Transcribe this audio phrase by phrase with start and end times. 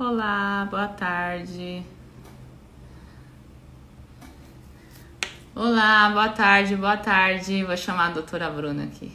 [0.00, 1.84] Olá, boa tarde.
[5.54, 7.62] Olá, boa tarde, boa tarde.
[7.62, 9.12] Vou chamar a doutora Bruna aqui.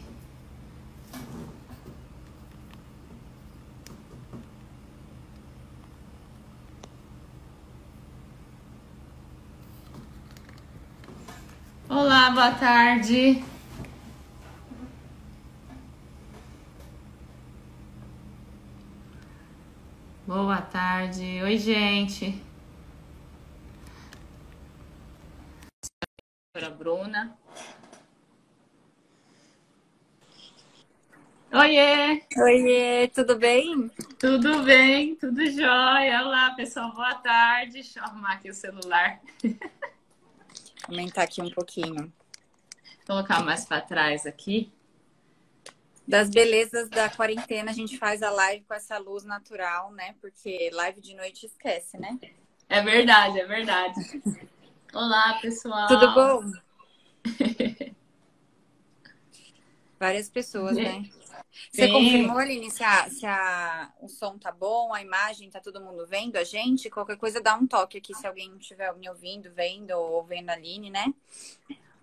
[11.90, 13.44] Olá, boa tarde.
[20.28, 21.40] Boa tarde.
[21.44, 22.42] Oi, gente.
[26.52, 27.38] Doutora Bruna.
[31.54, 32.24] Oiê!
[32.38, 33.88] Oiê, tudo bem?
[34.18, 36.24] Tudo bem, tudo jóia.
[36.24, 37.74] Olá, pessoal, boa tarde.
[37.74, 39.22] Deixa eu arrumar aqui o celular.
[40.90, 42.12] Aumentar aqui um pouquinho.
[43.08, 44.74] Vou colocar mais para trás aqui.
[46.08, 50.16] Das belezas da quarentena, a gente faz a live com essa luz natural, né?
[50.22, 52.20] Porque live de noite esquece, né?
[52.70, 54.00] É verdade, é verdade.
[54.94, 55.88] Olá, pessoal.
[55.88, 56.52] Tudo bom?
[60.00, 61.04] Várias pessoas, né?
[61.72, 61.92] Você Sim.
[61.92, 66.06] confirmou, Aline, se, a, se a, o som tá bom, a imagem, tá todo mundo
[66.06, 66.90] vendo a gente?
[66.90, 70.54] Qualquer coisa dá um toque aqui se alguém estiver me ouvindo, vendo ou vendo a
[70.54, 71.14] Aline, né?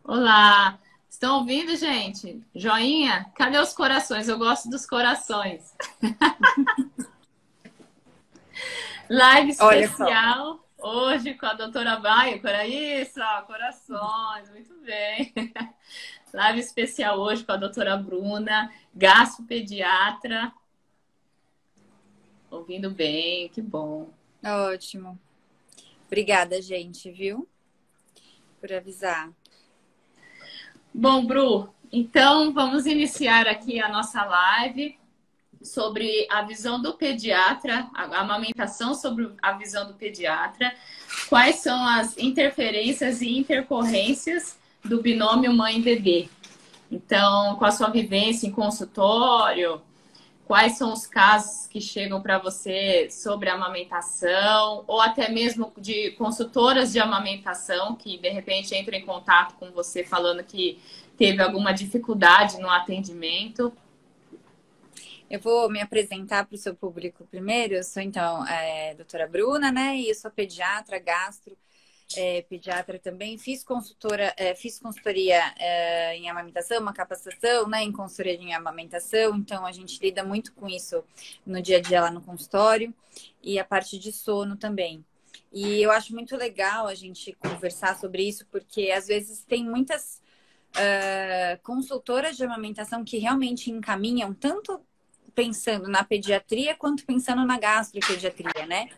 [0.02, 0.78] Olá.
[1.12, 2.42] Estão ouvindo, gente?
[2.54, 3.30] Joinha?
[3.36, 4.28] Cadê os corações?
[4.28, 5.76] Eu gosto dos corações.
[9.10, 12.40] Live especial hoje com a doutora Baia.
[12.40, 14.50] Por isso, ó, corações.
[14.50, 15.34] Muito bem.
[16.32, 20.50] Live especial hoje com a doutora Bruna, gastropediatra.
[22.50, 24.08] Ouvindo bem, que bom.
[24.42, 25.20] Ótimo.
[26.06, 27.46] Obrigada, gente, viu?
[28.58, 29.30] Por avisar.
[30.94, 34.98] Bom, Bru, então vamos iniciar aqui a nossa live
[35.62, 40.74] sobre a visão do pediatra, a amamentação sobre a visão do pediatra,
[41.30, 46.28] quais são as interferências e intercorrências do binômio mãe-bebê.
[46.90, 49.80] Então, com a sua vivência em consultório,
[50.46, 56.92] quais são os casos que chegam para você sobre amamentação, ou até mesmo de consultoras
[56.92, 60.78] de amamentação que de repente entram em contato com você falando que
[61.16, 63.72] teve alguma dificuldade no atendimento.
[65.30, 67.72] Eu vou me apresentar para o seu público primeiro.
[67.72, 69.96] Eu sou, então, é, doutora Bruna, né?
[69.96, 71.56] E eu sou pediatra, gastro,
[72.16, 73.38] é, pediatra também.
[73.38, 77.82] Fiz consultora, é, fiz consultoria é, em amamentação, uma capacitação, né?
[77.82, 79.36] Em consultoria em amamentação.
[79.36, 81.04] Então, a gente lida muito com isso
[81.46, 82.94] no dia a dia lá no consultório.
[83.42, 85.04] E a parte de sono também.
[85.52, 90.22] E eu acho muito legal a gente conversar sobre isso, porque às vezes tem muitas
[90.76, 94.80] uh, consultoras de amamentação que realmente encaminham tanto
[95.34, 98.88] pensando na pediatria quanto pensando na gastropediatria, né?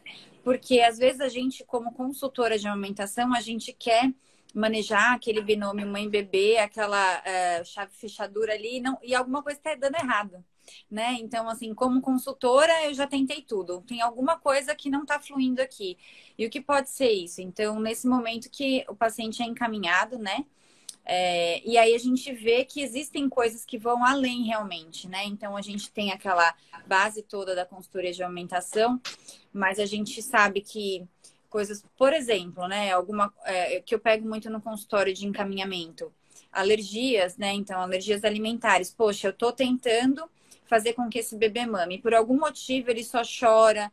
[0.44, 4.12] Porque às vezes a gente, como consultora de amamentação, a gente quer
[4.54, 9.96] manejar aquele binômio mãe-bebê, aquela uh, chave fechadura ali, não, e alguma coisa está dando
[9.96, 10.44] errado,
[10.88, 11.14] né?
[11.14, 13.82] Então, assim, como consultora, eu já tentei tudo.
[13.82, 15.98] Tem alguma coisa que não está fluindo aqui.
[16.38, 17.40] E o que pode ser isso?
[17.40, 20.44] Então, nesse momento que o paciente é encaminhado, né?
[21.06, 25.24] É, e aí a gente vê que existem coisas que vão além realmente, né?
[25.24, 26.54] Então a gente tem aquela
[26.86, 29.00] base toda da consultoria de aumentação,
[29.52, 31.06] mas a gente sabe que
[31.50, 32.90] coisas, por exemplo, né?
[32.92, 36.12] Alguma é, que eu pego muito no consultório de encaminhamento,
[36.50, 37.52] alergias, né?
[37.52, 38.90] Então, alergias alimentares.
[38.90, 40.28] Poxa, eu tô tentando
[40.66, 41.98] fazer com que esse bebê mame.
[41.98, 43.92] Por algum motivo ele só chora,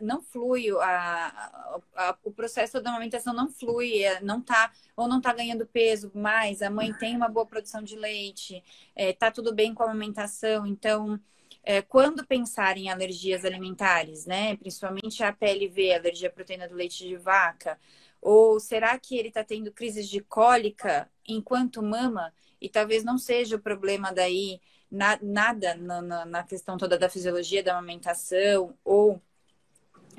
[0.00, 5.20] não flui, a, a, o processo da amamentação não flui, é, não tá, ou não
[5.20, 8.62] tá ganhando peso mais, a mãe tem uma boa produção de leite,
[8.94, 11.20] é, tá tudo bem com a amamentação, então
[11.62, 17.06] é, quando pensar em alergias alimentares, né, principalmente a PLV, alergia à proteína do leite
[17.06, 17.78] de vaca,
[18.20, 22.32] ou será que ele está tendo crises de cólica enquanto mama?
[22.60, 24.60] E talvez não seja o problema daí
[24.90, 29.20] na, nada na, na, questão toda da fisiologia da amamentação ou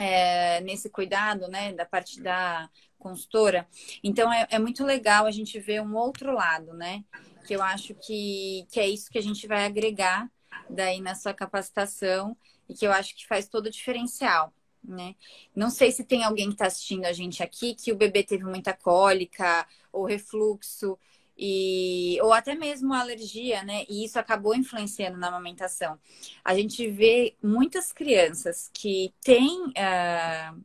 [0.01, 2.67] é, nesse cuidado, né, da parte da
[2.97, 3.67] consultora.
[4.03, 7.03] Então, é, é, muito legal a gente ver um outro lado, né,
[7.45, 10.27] que eu acho que, que é isso que a gente vai agregar
[10.67, 12.35] daí na sua capacitação
[12.67, 14.51] e que eu acho que faz todo o diferencial.
[14.83, 15.13] Né?
[15.55, 18.43] Não sei se tem alguém que está assistindo a gente aqui que o bebê teve
[18.43, 20.97] muita cólica ou refluxo
[21.37, 23.85] e ou até mesmo alergia, né?
[23.89, 25.99] E isso acabou influenciando na amamentação.
[26.43, 30.63] A gente vê muitas crianças que têm, uh,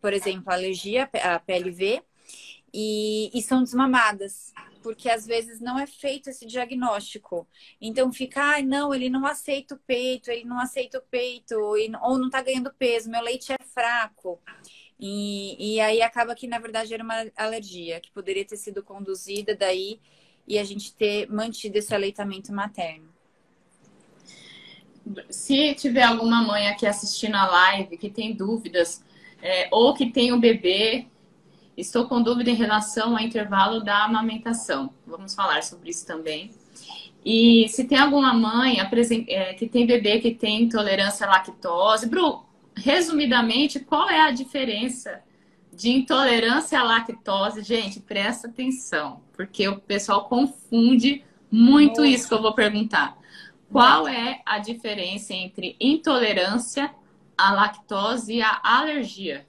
[0.00, 2.02] por exemplo, alergia à PLV
[2.72, 4.52] e, e são desmamadas
[4.86, 7.44] porque às vezes não é feito esse diagnóstico.
[7.80, 12.16] Então fica, ah, não, ele não aceita o peito, ele não aceita o peito, ou
[12.16, 14.40] não tá ganhando peso, meu leite é fraco.
[14.98, 19.54] E, e aí acaba que, na verdade, era uma alergia que poderia ter sido conduzida
[19.54, 20.00] daí
[20.48, 23.08] e a gente ter mantido esse aleitamento materno.
[25.30, 29.04] Se tiver alguma mãe aqui assistindo a live que tem dúvidas,
[29.40, 31.06] é, ou que tem o um bebê,
[31.76, 34.92] estou com dúvida em relação ao intervalo da amamentação.
[35.06, 36.50] Vamos falar sobre isso também.
[37.24, 38.78] E se tem alguma mãe
[39.28, 42.44] é, que tem bebê que tem intolerância à lactose, Bru,
[42.76, 45.22] resumidamente, qual é a diferença
[45.72, 47.62] de intolerância à lactose?
[47.62, 52.06] Gente, presta atenção, porque o pessoal confunde muito Nossa.
[52.08, 53.16] isso que eu vou perguntar.
[53.70, 56.94] Qual é a diferença entre intolerância
[57.36, 59.45] à lactose e à alergia?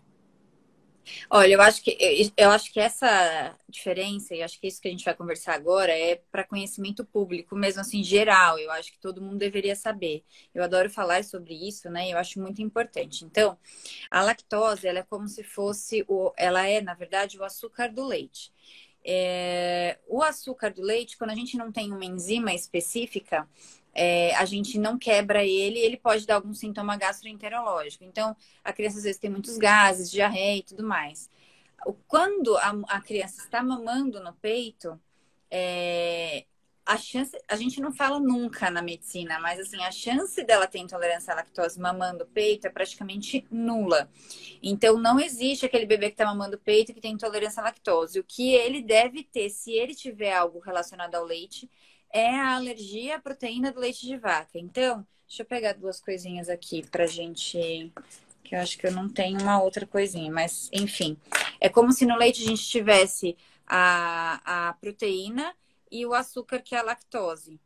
[1.30, 1.98] Olha, eu acho que
[2.36, 5.92] eu acho que essa diferença, e acho que isso que a gente vai conversar agora
[5.92, 8.58] é para conhecimento público, mesmo assim geral.
[8.60, 10.24] Eu acho que todo mundo deveria saber.
[10.54, 12.12] Eu adoro falar sobre isso, né?
[12.12, 13.26] Eu acho muito importante.
[13.26, 13.58] Então,
[14.10, 18.06] a lactose, ela é como se fosse o, ela é na verdade o açúcar do
[18.06, 18.52] leite.
[19.10, 23.48] É, o açúcar do leite, quando a gente não tem uma enzima específica,
[23.98, 28.04] é, a gente não quebra ele, ele pode dar algum sintoma gastroenterológico.
[28.04, 31.32] Então, a criança às vezes tem muitos gases, diarreia e tudo mais.
[32.08, 35.00] Quando a, a criança está mamando no peito,
[35.50, 36.46] é,
[36.86, 40.78] a chance, a gente não fala nunca na medicina, mas assim, a chance dela ter
[40.78, 44.08] intolerância à lactose mamando peito é praticamente nula.
[44.62, 48.20] Então, não existe aquele bebê que está mamando peito que tem intolerância à lactose.
[48.20, 51.68] O que ele deve ter, se ele tiver algo relacionado ao leite,
[52.18, 54.58] é a alergia à proteína do leite de vaca.
[54.58, 57.94] Então, deixa eu pegar duas coisinhas aqui pra gente.
[58.44, 61.16] Que eu acho que eu não tenho uma outra coisinha, mas enfim.
[61.60, 63.38] É como se no leite a gente tivesse
[63.68, 65.54] a, a proteína
[65.92, 67.60] e o açúcar, que é a lactose.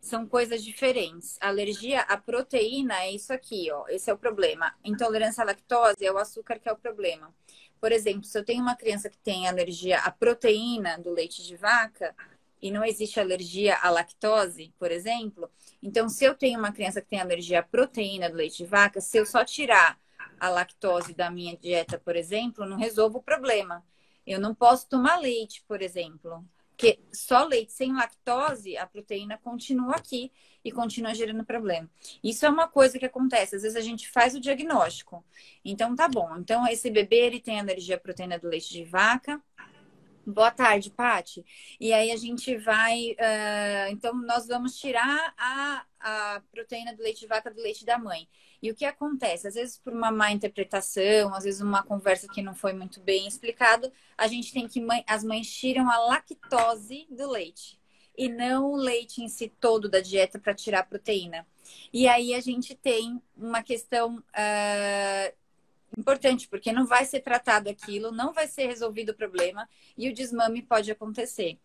[0.00, 1.38] São coisas diferentes.
[1.40, 3.86] A alergia à proteína é isso aqui, ó.
[3.88, 4.74] Esse é o problema.
[4.84, 7.34] Intolerância à lactose é o açúcar que é o problema.
[7.80, 11.56] Por exemplo, se eu tenho uma criança que tem alergia à proteína do leite de
[11.56, 12.14] vaca,
[12.64, 15.50] e não existe alergia à lactose, por exemplo,
[15.82, 19.02] então se eu tenho uma criança que tem alergia à proteína do leite de vaca,
[19.02, 20.00] se eu só tirar
[20.40, 23.84] a lactose da minha dieta, por exemplo, não resolvo o problema.
[24.26, 29.96] Eu não posso tomar leite, por exemplo, porque só leite sem lactose, a proteína continua
[29.96, 30.32] aqui
[30.64, 31.90] e continua gerando problema.
[32.22, 33.56] Isso é uma coisa que acontece.
[33.56, 35.22] Às vezes a gente faz o diagnóstico.
[35.62, 36.34] Então tá bom.
[36.38, 39.38] Então esse bebê ele tem alergia à proteína do leite de vaca.
[40.26, 41.44] Boa tarde, Pati.
[41.78, 43.12] E aí a gente vai.
[43.12, 47.98] Uh, então, nós vamos tirar a, a proteína do leite de vaca do leite da
[47.98, 48.26] mãe.
[48.62, 49.46] E o que acontece?
[49.46, 53.26] Às vezes, por uma má interpretação, às vezes, uma conversa que não foi muito bem
[53.26, 54.82] explicado, a gente tem que.
[55.06, 57.78] As mães tiram a lactose do leite
[58.16, 61.46] e não o leite em si todo da dieta para tirar a proteína.
[61.92, 65.34] E aí a gente tem uma questão uh,
[65.98, 70.14] importante, porque não vai ser tratado aquilo, não vai ser resolvido o problema e o
[70.14, 71.58] desmame pode acontecer.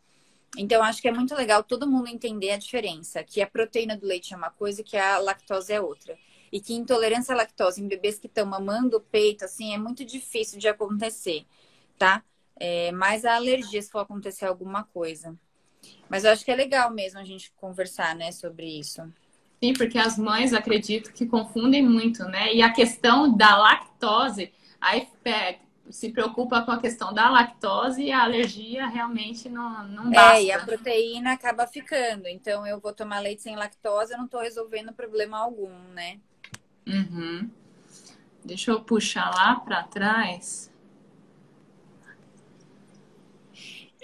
[0.58, 4.06] Então, acho que é muito legal todo mundo entender a diferença, que a proteína do
[4.06, 6.18] leite é uma coisa e que a lactose é outra.
[6.52, 10.04] E que intolerância à lactose em bebês que estão mamando o peito, assim, é muito
[10.04, 11.46] difícil de acontecer,
[11.98, 12.24] tá?
[12.60, 15.38] É, mas a alergia, se for acontecer alguma coisa.
[16.10, 19.02] Mas eu acho que é legal mesmo a gente conversar, né, sobre isso.
[19.62, 22.54] Sim, porque as mães acredito que confundem muito, né?
[22.54, 25.08] E a questão da lactose, aí
[25.90, 30.38] se preocupa com a questão da lactose e a alergia realmente não, não basta.
[30.38, 32.28] É, e a proteína acaba ficando.
[32.28, 36.20] Então, eu vou tomar leite sem lactose, eu não estou resolvendo problema algum, né?
[36.88, 37.50] Uhum.
[38.44, 40.69] Deixa eu puxar lá para trás.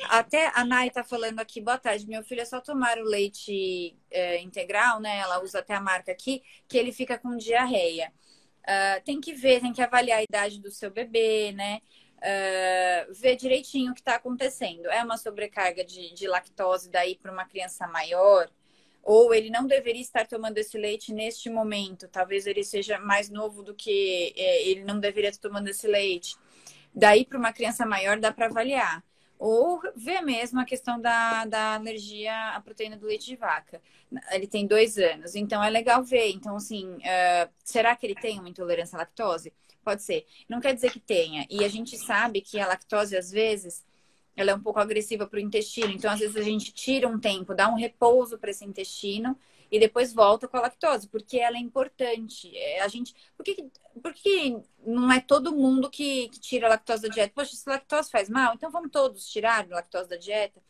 [0.03, 2.07] Até a Nai tá falando aqui, boa tarde.
[2.07, 5.19] Meu filho é só tomar o leite é, integral, né?
[5.19, 8.11] Ela usa até a marca aqui, que ele fica com diarreia.
[8.63, 11.79] Uh, tem que ver, tem que avaliar a idade do seu bebê, né?
[12.17, 14.87] Uh, ver direitinho o que está acontecendo.
[14.87, 18.49] É uma sobrecarga de, de lactose daí para uma criança maior?
[19.03, 22.07] Ou ele não deveria estar tomando esse leite neste momento?
[22.07, 26.35] Talvez ele seja mais novo do que é, ele não deveria estar tomando esse leite.
[26.93, 29.03] Daí para uma criança maior dá para avaliar
[29.37, 33.81] ou ver mesmo a questão da, da alergia à proteína do leite de vaca.
[34.31, 36.29] Ele tem dois anos, então é legal ver.
[36.31, 39.53] Então, assim, uh, será que ele tem uma intolerância à lactose?
[39.83, 40.25] Pode ser.
[40.49, 41.45] Não quer dizer que tenha.
[41.49, 43.85] E a gente sabe que a lactose, às vezes,
[44.35, 45.91] ela é um pouco agressiva para o intestino.
[45.91, 49.37] Então, às vezes, a gente tira um tempo, dá um repouso para esse intestino
[49.75, 52.49] e depois volta com a lactose, porque ela é importante.
[52.55, 53.69] É, a gente, por que,
[54.01, 57.33] por que não é todo mundo que, que tira a lactose da dieta?
[57.35, 60.61] Poxa, se lactose faz mal, então vamos todos tirar a lactose da dieta.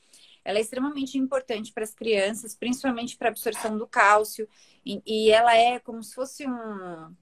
[0.44, 4.50] ela é extremamente importante para as crianças, principalmente para a absorção do cálcio,
[4.84, 7.16] e, e ela é como se fosse um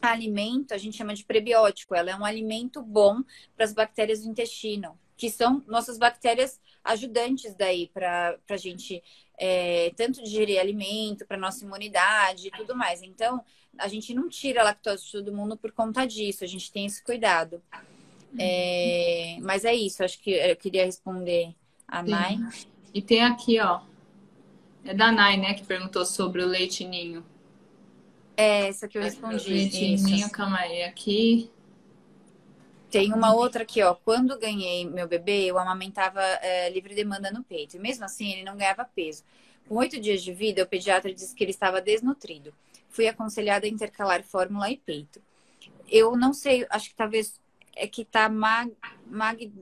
[0.00, 3.24] alimento, a gente chama de prebiótico, ela é um alimento bom
[3.56, 9.02] para as bactérias do intestino, que são nossas bactérias ajudantes daí para a gente
[9.38, 13.02] é, tanto digerir alimento, para nossa imunidade e tudo mais.
[13.02, 13.42] Então,
[13.78, 16.86] a gente não tira a lactose de todo mundo por conta disso, a gente tem
[16.86, 17.62] esse cuidado.
[18.38, 21.54] É, mas é isso, acho que eu queria responder
[21.86, 22.10] a Sim.
[22.10, 22.38] Nai.
[22.92, 23.80] E tem aqui, ó.
[24.84, 27.24] É da Nai, né, que perguntou sobre o leite ninho.
[28.36, 29.48] É, essa que eu respondi.
[29.48, 30.04] Leite isso.
[30.04, 30.82] ninho, calma aí.
[30.82, 31.50] Aqui.
[32.94, 33.92] Tem uma outra aqui, ó.
[33.92, 37.76] Quando ganhei meu bebê, eu amamentava é, livre demanda no peito.
[37.76, 39.24] E mesmo assim, ele não ganhava peso.
[39.68, 42.54] Com oito dias de vida, o pediatra disse que ele estava desnutrido.
[42.88, 45.20] Fui aconselhada a intercalar fórmula e peito.
[45.90, 47.40] Eu não sei, acho que talvez
[47.74, 48.72] é que tá mag,
[49.06, 49.52] mag,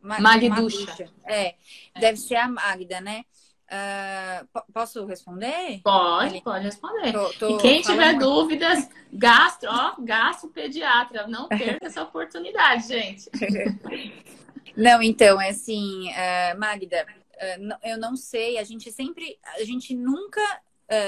[0.00, 1.12] mag Magducha.
[1.24, 1.56] É,
[2.00, 3.26] deve ser a Magda, né?
[3.70, 5.80] Uh, posso responder?
[5.82, 6.40] Pode, Ele...
[6.42, 7.12] pode responder.
[7.12, 8.24] Tô, tô e quem tiver muito.
[8.24, 11.26] dúvidas, gastro, ó, gastro-pediatra.
[11.26, 13.30] Não perca essa oportunidade, gente.
[14.74, 19.92] Não, então, é assim, uh, Magda, uh, eu não sei, a gente sempre, a gente
[19.94, 20.40] nunca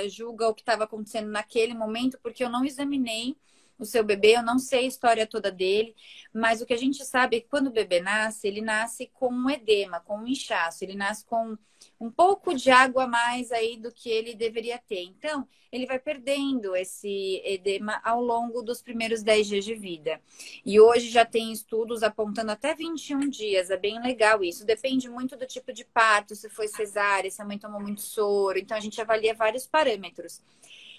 [0.09, 3.35] julga o que estava acontecendo naquele momento, porque eu não examinei
[3.79, 5.95] o seu bebê, eu não sei a história toda dele,
[6.35, 9.33] mas o que a gente sabe é que quando o bebê nasce, ele nasce com
[9.33, 11.57] um edema, com um inchaço, ele nasce com
[12.00, 15.02] um pouco de água a mais aí do que ele deveria ter.
[15.02, 20.21] Então, ele vai perdendo esse edema ao longo dos primeiros 10 dias de vida.
[20.64, 24.64] E hoje já tem estudos apontando até 21 dias, é bem legal isso.
[24.64, 28.59] Depende muito do tipo de parto, se foi cesárea, se a mãe tomou muito soro.
[28.59, 30.42] Então, a gente avalia vários parâmetros.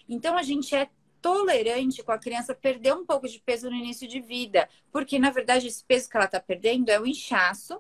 [0.08, 0.88] Então, a gente é
[1.22, 5.30] tolerante com a criança perder um pouco de peso no início de vida, porque na
[5.30, 7.80] verdade esse peso que ela está perdendo é o inchaço.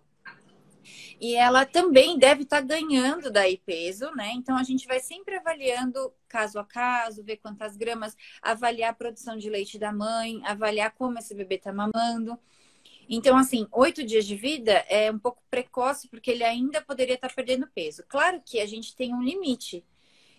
[1.20, 4.32] E ela também deve estar tá ganhando daí peso, né?
[4.34, 9.38] Então a gente vai sempre avaliando caso a caso, ver quantas gramas, avaliar a produção
[9.38, 12.40] de leite da mãe, avaliar como esse bebê está mamando.
[13.10, 17.28] Então, assim, oito dias de vida é um pouco precoce, porque ele ainda poderia estar
[17.28, 18.04] tá perdendo peso.
[18.08, 19.86] Claro que a gente tem um limite.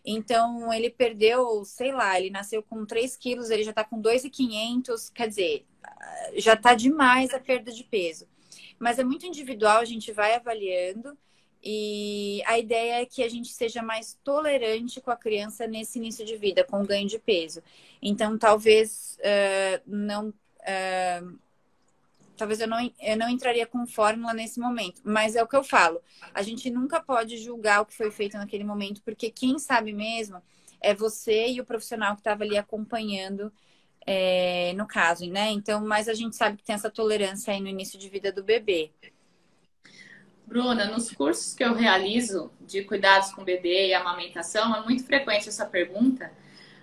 [0.05, 5.11] Então, ele perdeu, sei lá, ele nasceu com 3 quilos, ele já está com 2,500,
[5.11, 5.67] quer dizer,
[6.37, 8.27] já está demais a perda de peso.
[8.83, 11.17] Mas é muito individual, a gente vai avaliando
[11.63, 16.27] e a ideia é que a gente seja mais tolerante com a criança nesse início
[16.27, 17.63] de vida, com o ganho de peso.
[18.03, 20.31] Então, talvez uh, não.
[20.31, 21.39] Uh,
[22.37, 25.01] talvez eu não, eu não entraria com fórmula nesse momento.
[25.05, 26.03] Mas é o que eu falo.
[26.35, 30.43] A gente nunca pode julgar o que foi feito naquele momento, porque quem sabe mesmo
[30.81, 33.53] é você e o profissional que estava ali acompanhando
[34.07, 35.51] é, no caso, né?
[35.51, 38.43] Então, mas a gente sabe que tem essa tolerância aí no início de vida do
[38.43, 38.91] bebê.
[40.47, 45.05] Bruna, nos cursos que eu realizo de cuidados com o bebê e amamentação, é muito
[45.05, 46.31] frequente essa pergunta.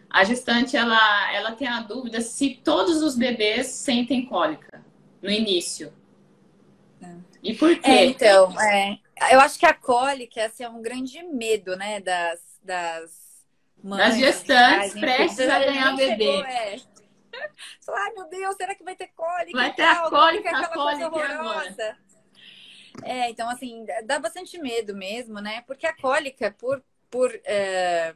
[0.09, 4.83] A gestante, ela, ela tem a dúvida se todos os bebês sentem cólica
[5.21, 5.93] no início.
[7.01, 7.13] É.
[7.43, 7.89] E por quê?
[7.91, 8.97] É, então, é,
[9.31, 13.45] eu acho que a cólica assim, é um grande medo, né, das, das
[13.83, 13.99] mães.
[13.99, 16.25] Das gestantes prestes a ganhar bebê.
[16.25, 16.79] Chegou, é.
[17.89, 19.57] Ai, meu Deus, será que vai ter cólica?
[19.57, 21.97] Vai ter a cólica, a cólica horrorosa.
[23.03, 25.61] É, então, assim, dá bastante medo mesmo, né?
[25.61, 28.13] Porque a cólica, por, por é,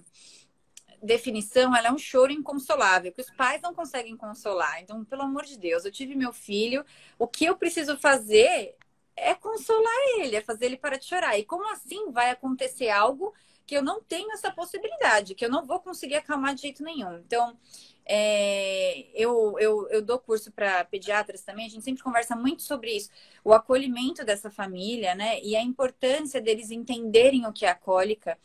[1.01, 4.81] definição, ela é um choro inconsolável, que os pais não conseguem consolar.
[4.81, 6.85] Então, pelo amor de Deus, eu tive meu filho,
[7.19, 8.75] o que eu preciso fazer
[9.15, 11.37] é consolar ele, é fazer ele parar de chorar.
[11.37, 13.33] E como assim vai acontecer algo
[13.65, 17.17] que eu não tenho essa possibilidade, que eu não vou conseguir acalmar de jeito nenhum?
[17.17, 17.57] Então,
[18.05, 22.91] é, eu, eu, eu dou curso para pediatras também, a gente sempre conversa muito sobre
[22.95, 23.09] isso,
[23.43, 25.41] o acolhimento dessa família, né?
[25.41, 28.37] E a importância deles entenderem o que é a cólica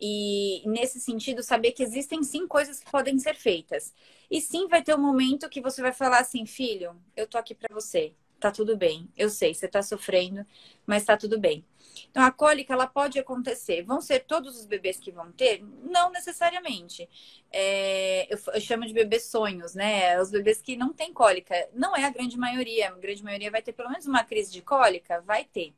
[0.00, 3.94] e, nesse sentido, saber que existem sim coisas que podem ser feitas.
[4.30, 7.54] E sim, vai ter um momento que você vai falar assim: filho, eu tô aqui
[7.54, 9.08] para você, tá tudo bem.
[9.16, 10.44] Eu sei, você tá sofrendo,
[10.86, 11.64] mas tá tudo bem.
[12.10, 13.82] Então, a cólica, ela pode acontecer.
[13.82, 15.62] Vão ser todos os bebês que vão ter?
[15.82, 17.08] Não necessariamente.
[17.50, 20.20] É, eu, eu, chamo de bebês sonhos, né?
[20.20, 21.54] Os bebês que não têm cólica.
[21.72, 22.88] Não é a grande maioria.
[22.88, 25.20] A grande maioria vai ter pelo menos uma crise de cólica?
[25.22, 25.74] Vai ter.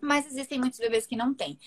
[0.00, 1.58] Mas existem muitos bebês que não têm.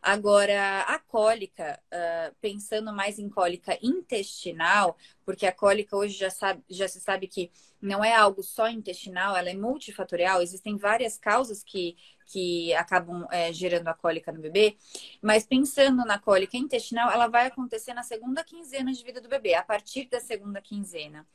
[0.00, 6.62] Agora, a cólica, uh, pensando mais em cólica intestinal, porque a cólica hoje já, sabe,
[6.68, 11.62] já se sabe que não é algo só intestinal, ela é multifatorial, existem várias causas
[11.62, 14.76] que, que acabam é, gerando a cólica no bebê,
[15.22, 19.54] mas pensando na cólica intestinal, ela vai acontecer na segunda quinzena de vida do bebê,
[19.54, 21.26] a partir da segunda quinzena.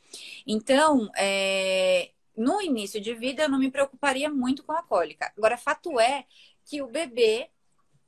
[0.45, 5.32] Então, é, no início de vida, eu não me preocuparia muito com a cólica.
[5.38, 6.25] Agora, fato é
[6.66, 7.50] que o bebê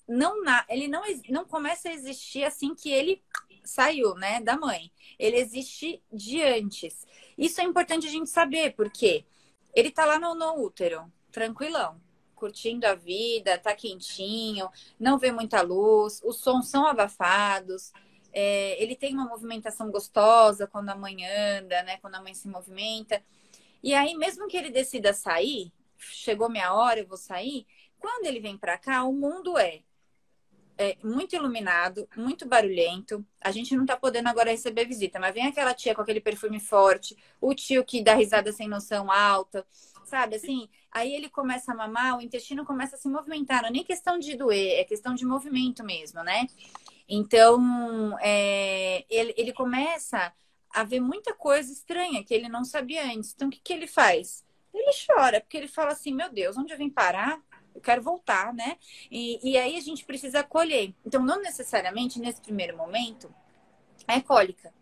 [0.07, 3.23] não, ele não, não começa a existir assim que ele
[3.63, 4.91] saiu, né, da mãe.
[5.17, 7.05] Ele existe de antes.
[7.37, 9.25] Isso é importante a gente saber, porque
[9.73, 11.99] ele tá lá no, no útero, tranquilão,
[12.35, 17.91] curtindo a vida, tá quentinho, não vê muita luz, os sons são abafados,
[18.31, 22.47] é, ele tem uma movimentação gostosa quando a mãe anda, né, quando a mãe se
[22.47, 23.21] movimenta.
[23.85, 27.67] E aí, mesmo que ele decida sair, chegou minha hora, eu vou sair,
[27.99, 29.83] quando ele vem para cá, o mundo é
[30.75, 33.23] é, muito iluminado, muito barulhento.
[33.39, 36.59] A gente não tá podendo agora receber visita, mas vem aquela tia com aquele perfume
[36.59, 39.63] forte, o tio que dá risada sem noção alta,
[40.03, 40.37] sabe?
[40.37, 43.61] Assim, aí ele começa a mamar, o intestino começa a se movimentar.
[43.61, 46.47] Não é nem questão de doer, é questão de movimento mesmo, né?
[47.07, 50.33] Então, é, ele, ele começa
[50.75, 53.33] a ver muita coisa estranha que ele não sabia antes.
[53.33, 54.45] Então, o que, que ele faz?
[54.73, 57.41] Ele chora, porque ele fala assim: Meu Deus, onde eu vim parar?
[57.75, 58.77] eu quero voltar, né?
[59.11, 60.93] E, e aí a gente precisa acolher.
[61.05, 63.29] Então, não necessariamente nesse primeiro momento
[64.07, 64.73] é cólica.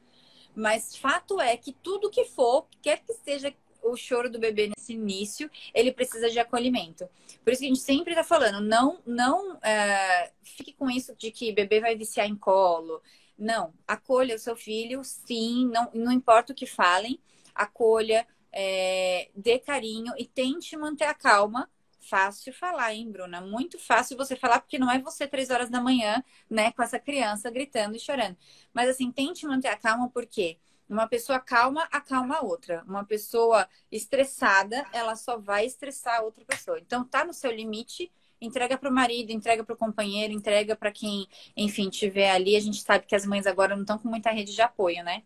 [0.56, 4.94] Mas fato é que tudo que for, quer que seja o choro do bebê nesse
[4.94, 7.10] início, ele precisa de acolhimento.
[7.44, 11.32] Por isso que a gente sempre está falando, não, não é, fique com isso de
[11.32, 13.02] que bebê vai viciar em colo.
[13.38, 17.20] Não, acolha o seu filho, sim, não, não importa o que falem,
[17.54, 21.70] acolha, é, dê carinho e tente manter a calma
[22.04, 23.40] Fácil falar, hein, Bruna?
[23.40, 27.00] Muito fácil você falar, porque não é você três horas da manhã, né, com essa
[27.00, 28.38] criança gritando e chorando.
[28.74, 30.58] Mas assim, tente manter a calma, porque
[30.90, 32.84] uma pessoa calma acalma a outra.
[32.86, 36.78] Uma pessoa estressada, ela só vai estressar a outra pessoa.
[36.80, 38.12] Então, tá no seu limite,
[38.46, 42.56] entrega para o marido, entrega para o companheiro, entrega para quem, enfim, tiver ali.
[42.56, 45.24] A gente sabe que as mães agora não estão com muita rede de apoio, né?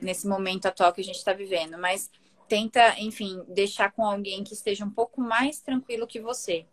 [0.00, 1.78] Nesse momento atual que a gente está vivendo.
[1.78, 2.10] Mas
[2.48, 6.66] tenta, enfim, deixar com alguém que esteja um pouco mais tranquilo que você.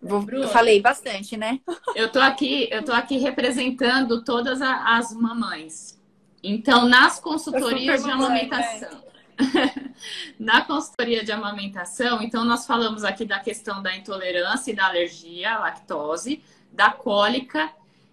[0.00, 1.60] Vou, Bruno, falei bastante, né?
[1.96, 5.98] Eu tô aqui, eu tô aqui representando todas as mamães.
[6.42, 9.13] Então, nas consultorias de amamentação, né?
[10.38, 15.54] na consultoria de amamentação, então nós falamos aqui da questão da intolerância e da alergia
[15.54, 17.70] à lactose, da cólica,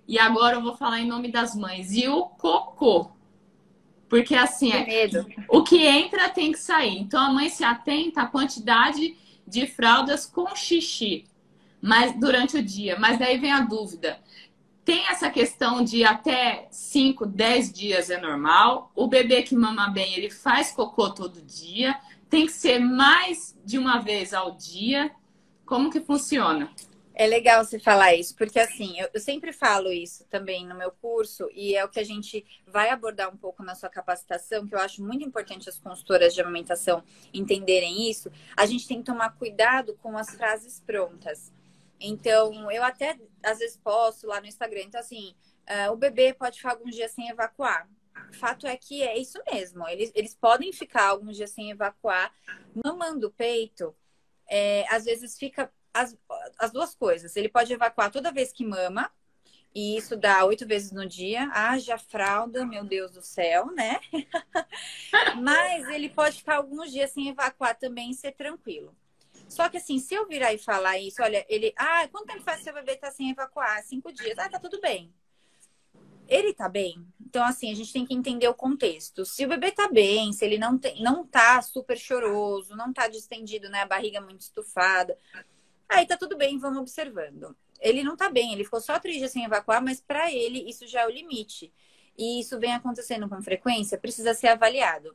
[0.08, 1.94] e agora eu vou falar em nome das mães.
[1.94, 3.12] E o cocô,
[4.10, 5.10] porque assim, é,
[5.48, 6.98] o que entra tem que sair.
[7.00, 9.16] Então a mãe se atenta à quantidade
[9.48, 11.26] de fraldas com xixi
[11.82, 12.98] mas, durante o dia.
[13.00, 14.20] Mas daí vem a dúvida.
[14.84, 18.92] Tem essa questão de até 5, 10 dias é normal.
[18.96, 22.00] O bebê que mama bem, ele faz cocô todo dia.
[22.30, 25.12] Tem que ser mais de uma vez ao dia.
[25.66, 26.70] Como que funciona?
[27.14, 31.48] É legal você falar isso, porque assim, eu, sempre falo isso também no meu curso,
[31.54, 34.80] e é o que a gente vai abordar um pouco na sua capacitação, que eu
[34.80, 38.32] acho muito importante as consultoras de amamentação entenderem isso.
[38.56, 41.52] A gente tem que tomar cuidado com as frases prontas.
[42.02, 45.36] Então, eu até às vezes posto lá no Instagram, então assim,
[45.70, 47.88] uh, o bebê pode ficar alguns dias sem evacuar.
[48.34, 49.88] Fato é que é isso mesmo.
[49.88, 52.34] Eles, eles podem ficar alguns dias sem evacuar.
[52.84, 53.96] Mamando o peito,
[54.48, 56.18] é, às vezes fica as,
[56.58, 57.36] as duas coisas.
[57.36, 59.12] Ele pode evacuar toda vez que mama,
[59.74, 61.50] e isso dá oito vezes no dia.
[61.54, 64.00] Haja fralda, meu Deus do céu, né?
[65.42, 68.96] Mas ele pode ficar alguns dias sem evacuar também e ser tranquilo.
[69.52, 71.74] Só que assim, se eu virar e falar isso, olha, ele.
[71.78, 73.84] Ah, quanto tempo faz seu bebê tá sem evacuar?
[73.84, 74.38] Cinco dias.
[74.40, 75.14] Ah, tá tudo bem.
[76.28, 77.06] Ele tá bem.
[77.20, 79.26] Então, assim, a gente tem que entender o contexto.
[79.26, 83.10] Se o bebê tá bem, se ele não, tem, não tá super choroso, não tá
[83.10, 83.82] distendido, né?
[83.82, 85.18] A barriga muito estufada,
[85.92, 87.54] Aí tá tudo bem, vamos observando.
[87.82, 90.88] Ele não tá bem, ele ficou só três dias sem evacuar, mas para ele isso
[90.88, 91.74] já é o limite.
[92.18, 95.14] E isso vem acontecendo com frequência, precisa ser avaliado.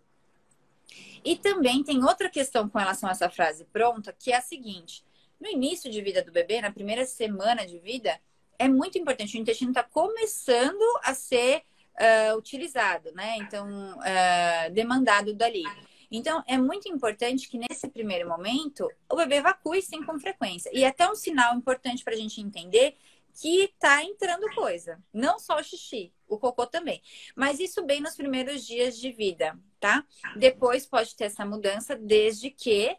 [1.24, 5.04] E também tem outra questão com relação a essa frase pronta, que é a seguinte:
[5.40, 8.18] no início de vida do bebê, na primeira semana de vida,
[8.58, 9.36] é muito importante.
[9.36, 11.62] O intestino está começando a ser
[11.96, 13.36] uh, utilizado, né?
[13.38, 15.64] Então, uh, demandado dali.
[16.10, 20.70] Então, é muito importante que nesse primeiro momento o bebê evacue sim com frequência.
[20.72, 22.96] E é até um sinal importante para a gente entender
[23.40, 25.02] que está entrando coisa.
[25.12, 27.02] Não só o xixi, o cocô também.
[27.34, 30.04] Mas isso bem nos primeiros dias de vida, tá?
[30.36, 32.96] Depois pode ter essa mudança desde que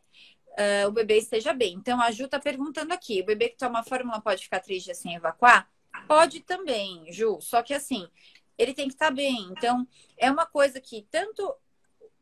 [0.58, 1.74] uh, o bebê esteja bem.
[1.74, 4.98] Então, a Ju está perguntando aqui: o bebê que toma fórmula pode ficar três dias
[4.98, 5.70] sem evacuar?
[6.08, 7.40] Pode também, Ju.
[7.42, 8.08] Só que assim,
[8.58, 9.48] ele tem que estar tá bem.
[9.52, 11.54] Então, é uma coisa que tanto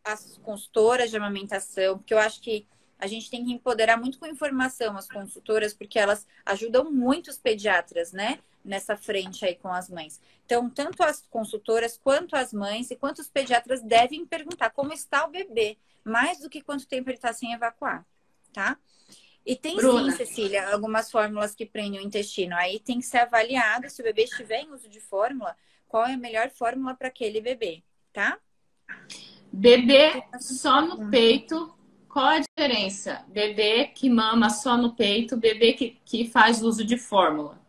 [0.03, 4.25] as consultoras de amamentação, porque eu acho que a gente tem que empoderar muito com
[4.25, 8.39] informação as consultoras, porque elas ajudam muito os pediatras, né?
[8.63, 10.19] Nessa frente aí com as mães.
[10.45, 15.25] Então, tanto as consultoras quanto as mães e quanto os pediatras devem perguntar como está
[15.25, 18.05] o bebê, mais do que quanto tempo ele está sem evacuar,
[18.53, 18.77] tá?
[19.45, 20.11] E tem Bruna.
[20.11, 22.55] sim, Cecília, algumas fórmulas que prendem o intestino.
[22.55, 25.55] Aí tem que ser avaliado se o bebê estiver em uso de fórmula,
[25.87, 28.39] qual é a melhor fórmula para aquele bebê, tá?
[29.51, 31.73] Bebê só no peito,
[32.15, 33.25] qual a diferença?
[33.27, 37.59] Bebê que mama só no peito, bebê que, que faz uso de fórmula.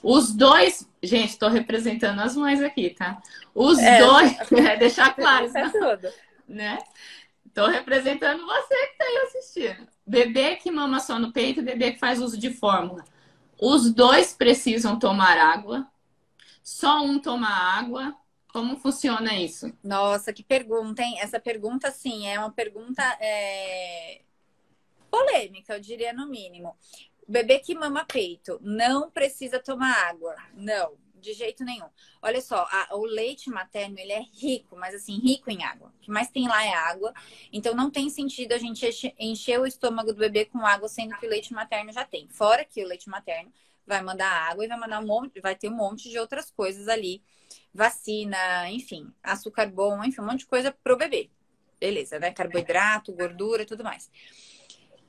[0.00, 3.20] Os dois, gente, estou representando as mães aqui, tá?
[3.52, 6.08] Os é, dois, é, deixar claro, é tudo.
[6.46, 6.78] né?
[7.44, 9.88] Estou representando você que está aí assistindo.
[10.06, 13.04] Bebê que mama só no peito, bebê que faz uso de fórmula.
[13.60, 15.84] Os dois precisam tomar água.
[16.62, 18.14] Só um toma água.
[18.56, 19.70] Como funciona isso?
[19.84, 21.20] Nossa, que pergunta, hein?
[21.20, 24.22] Essa pergunta, sim, é uma pergunta é...
[25.10, 26.74] polêmica, eu diria no mínimo.
[27.28, 30.34] Bebê que mama peito não precisa tomar água.
[30.54, 31.88] Não de jeito nenhum.
[32.22, 35.92] Olha só, a, o leite materno, ele é rico, mas assim, rico em água.
[35.94, 37.12] O que mais tem lá é água.
[37.52, 38.86] Então, não tem sentido a gente
[39.18, 42.26] encher o estômago do bebê com água, sendo que o leite materno já tem.
[42.28, 43.52] Fora que o leite materno
[43.86, 46.88] vai mandar água e vai mandar um monte, vai ter um monte de outras coisas
[46.88, 47.22] ali.
[47.76, 51.30] Vacina, enfim, açúcar bom, enfim, um monte de coisa pro bebê.
[51.78, 52.32] Beleza, né?
[52.32, 54.10] Carboidrato, gordura e tudo mais.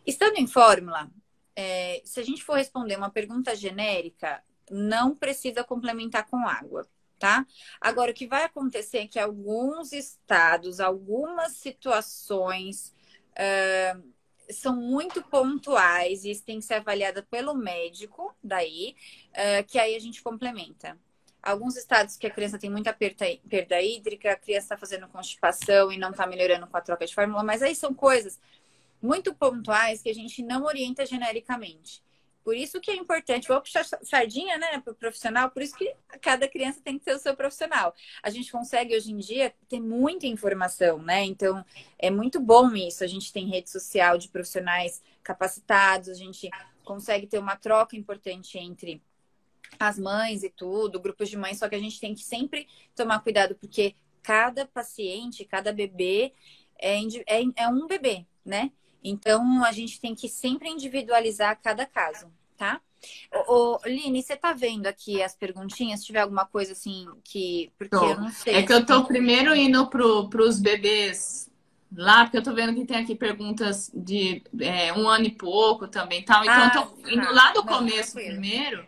[0.06, 1.10] Estando em fórmula,
[1.56, 7.46] é, se a gente for responder uma pergunta genérica, não precisa complementar com água, tá?
[7.80, 12.94] Agora, o que vai acontecer é que alguns estados, algumas situações
[13.32, 14.14] uh,
[14.50, 18.96] são muito pontuais e isso tem que ser avaliada pelo médico, daí,
[19.32, 20.98] uh, que aí a gente complementa.
[21.42, 25.92] Alguns estados que a criança tem muita perda, perda hídrica, a criança está fazendo constipação
[25.92, 28.40] e não está melhorando com a troca de fórmula, mas aí são coisas
[29.02, 32.02] muito pontuais que a gente não orienta genericamente.
[32.48, 35.94] Por isso que é importante, vou puxar sardinha, né, para o profissional, por isso que
[36.22, 37.94] cada criança tem que ter o seu profissional.
[38.24, 41.26] A gente consegue hoje em dia ter muita informação, né?
[41.26, 41.66] Então
[42.00, 43.04] é muito bom isso.
[43.04, 46.50] A gente tem rede social de profissionais capacitados, a gente
[46.86, 49.02] consegue ter uma troca importante entre
[49.86, 53.20] as mães e tudo, grupos de mães, só que a gente tem que sempre tomar
[53.20, 56.34] cuidado, porque cada paciente, cada bebê
[56.80, 58.72] é, é, é um bebê, né?
[59.04, 62.82] Então, a gente tem que sempre individualizar cada caso, tá?
[63.48, 66.00] Ô, ô Line, você tá vendo aqui as perguntinhas?
[66.00, 67.72] Se tiver alguma coisa assim que.
[67.78, 68.06] Porque tô.
[68.06, 68.56] eu não sei.
[68.56, 71.50] É que eu tô primeiro indo pro, pros bebês
[71.96, 75.88] lá, porque eu tô vendo que tem aqui perguntas de é, um ano e pouco
[75.88, 76.44] também tal.
[76.44, 77.32] Então, ah, eu tô indo tá.
[77.32, 78.86] lá do não, começo primeiro.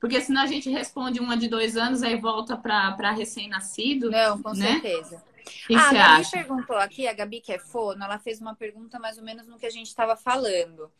[0.00, 4.10] Porque senão a gente responde uma de dois anos, aí volta para recém-nascido.
[4.10, 4.80] Não, com né?
[4.80, 5.22] certeza.
[5.66, 6.30] Que ah, a Gabi acha?
[6.30, 9.58] perguntou aqui, a Gabi que é fono, ela fez uma pergunta mais ou menos no
[9.58, 10.90] que a gente estava falando.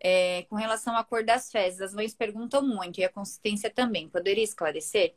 [0.00, 4.08] É, com relação à cor das fezes, as mães perguntam muito, e a consistência também.
[4.08, 5.14] Poderia esclarecer?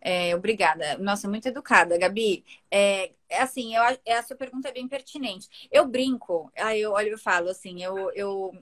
[0.00, 0.98] É, obrigada.
[0.98, 2.44] Nossa, muito educada, Gabi.
[2.70, 5.48] É, é assim, eu, a sua pergunta é bem pertinente.
[5.70, 8.52] Eu brinco, aí eu olho e falo assim, eu, eu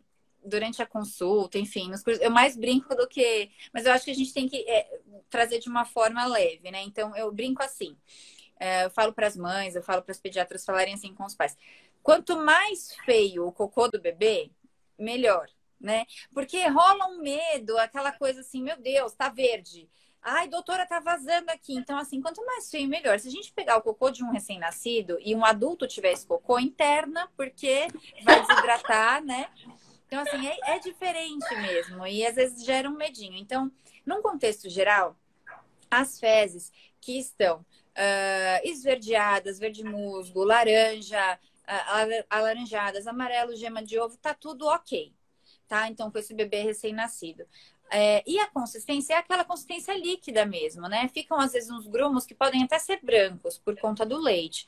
[0.44, 3.50] durante a consulta, enfim, nos cursos, eu mais brinco do que.
[3.72, 6.82] Mas eu acho que a gente tem que é, trazer de uma forma leve, né?
[6.82, 7.96] Então eu brinco assim.
[8.58, 11.34] É, eu falo para as mães, eu falo para os pediatras falarem assim com os
[11.34, 11.56] pais.
[12.02, 14.50] Quanto mais feio o cocô do bebê,
[14.98, 15.48] melhor,
[15.80, 16.06] né?
[16.32, 19.88] Porque rola um medo, aquela coisa assim, meu Deus, tá verde.
[20.26, 21.74] Ai, doutora, tá vazando aqui.
[21.74, 23.20] Então, assim, quanto mais feio, melhor.
[23.20, 26.58] Se a gente pegar o cocô de um recém-nascido e um adulto tiver esse cocô,
[26.58, 27.86] interna, porque
[28.22, 29.50] vai desidratar, né?
[30.14, 32.06] Então, assim, é, é diferente mesmo.
[32.06, 33.36] E às vezes gera um medinho.
[33.36, 33.70] Então,
[34.06, 35.18] num contexto geral,
[35.90, 44.16] as fezes que estão uh, esverdeadas, verde musgo, laranja, uh, alaranjadas, amarelo, gema de ovo,
[44.16, 45.12] tá tudo ok,
[45.66, 45.88] tá?
[45.88, 47.44] Então, com esse bebê recém-nascido.
[47.96, 51.06] É, e a consistência é aquela consistência líquida mesmo, né?
[51.14, 54.66] Ficam às vezes uns grumos que podem até ser brancos por conta do leite,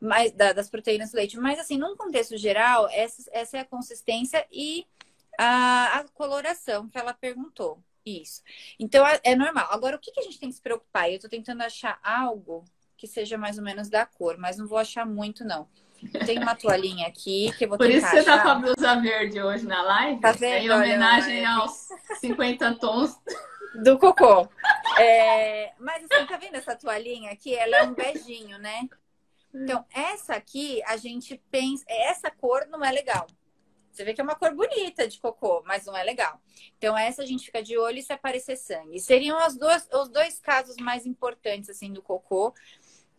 [0.00, 1.36] mas, da, das proteínas do leite.
[1.36, 4.86] Mas assim, num contexto geral, essa, essa é a consistência e
[5.36, 7.82] a, a coloração que ela perguntou.
[8.06, 8.44] Isso.
[8.78, 9.66] Então é, é normal.
[9.72, 11.08] Agora, o que, que a gente tem que se preocupar?
[11.10, 12.64] Eu estou tentando achar algo
[12.96, 15.68] que seja mais ou menos da cor, mas não vou achar muito, não.
[16.24, 19.42] Tem uma toalhinha aqui que eu vou Por isso você tá com a blusa verde
[19.42, 20.20] hoje na live?
[20.20, 20.64] Tá vendo?
[20.64, 21.88] Em homenagem Olha, aos
[22.20, 23.16] 50 tons
[23.74, 24.48] do cocô.
[24.98, 27.54] É, mas assim, tá vendo essa toalhinha aqui?
[27.54, 28.88] Ela é um beijinho, né?
[29.54, 31.84] Então, essa aqui, a gente pensa.
[31.88, 33.26] Essa cor não é legal.
[33.90, 36.40] Você vê que é uma cor bonita de cocô, mas não é legal.
[36.76, 39.00] Então, essa a gente fica de olho se aparecer sangue.
[39.00, 42.54] Seriam as duas, os dois casos mais importantes, assim, do cocô,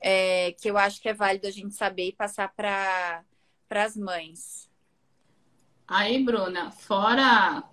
[0.01, 3.23] é, que eu acho que é válido a gente saber e passar para
[3.69, 4.69] as mães.
[5.87, 7.63] Aí, Bruna, fora.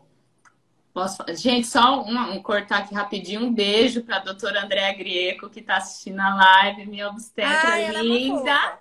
[0.93, 1.23] Posso...
[1.35, 3.43] Gente, só um, um, cortar aqui rapidinho.
[3.43, 8.03] Um beijo para a doutora Andréa Grieco, que está assistindo a live, minha obstetra Ai,
[8.03, 8.81] linda.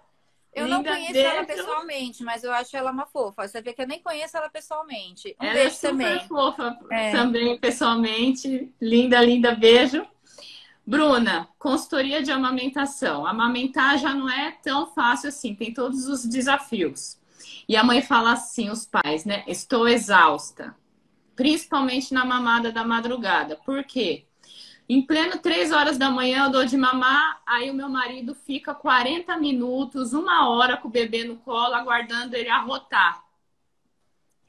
[0.54, 1.28] Eu Linda não conheço beijo.
[1.28, 3.46] ela pessoalmente, mas eu acho ela uma fofa.
[3.46, 5.36] Você vê que eu nem conheço ela pessoalmente.
[5.38, 6.28] Um ela beijo é super também.
[6.30, 7.12] fofa É.
[7.12, 8.74] também, pessoalmente.
[8.80, 10.08] Linda, linda, beijo.
[10.88, 13.26] Bruna, consultoria de amamentação.
[13.26, 17.19] Amamentar já não é tão fácil assim, tem todos os desafios.
[17.67, 19.43] E a mãe fala assim, os pais, né?
[19.48, 20.76] Estou exausta.
[21.36, 23.56] Principalmente na mamada da madrugada.
[23.56, 24.28] Por quê?
[24.88, 28.76] Em pleno três horas da manhã eu dou de mamar, aí o meu marido fica
[28.76, 33.25] 40 minutos, uma hora com o bebê no colo, aguardando ele arrotar.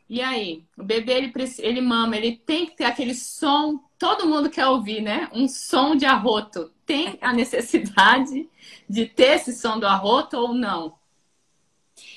[0.09, 4.49] E aí, o bebê ele, ele mama, ele tem que ter aquele som, todo mundo
[4.49, 5.29] quer ouvir, né?
[5.33, 6.73] Um som de arroto.
[6.85, 8.49] Tem a necessidade
[8.89, 10.97] de ter esse som do arroto ou não?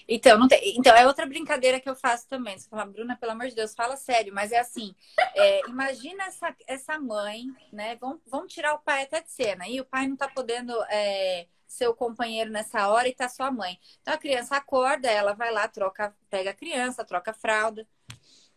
[0.07, 0.77] Então, não tem...
[0.77, 2.57] então, é outra brincadeira que eu faço também.
[2.57, 4.93] Você fala, Bruna, pelo amor de Deus, fala sério, mas é assim:
[5.35, 7.95] é, imagina essa, essa mãe, né?
[7.95, 9.67] Vamos, vamos tirar o pai até de cena.
[9.67, 13.43] E o pai não tá podendo é, ser o companheiro nessa hora e tá só
[13.43, 13.79] a mãe.
[14.01, 17.87] Então a criança acorda, ela vai lá, troca, pega a criança, troca a fralda.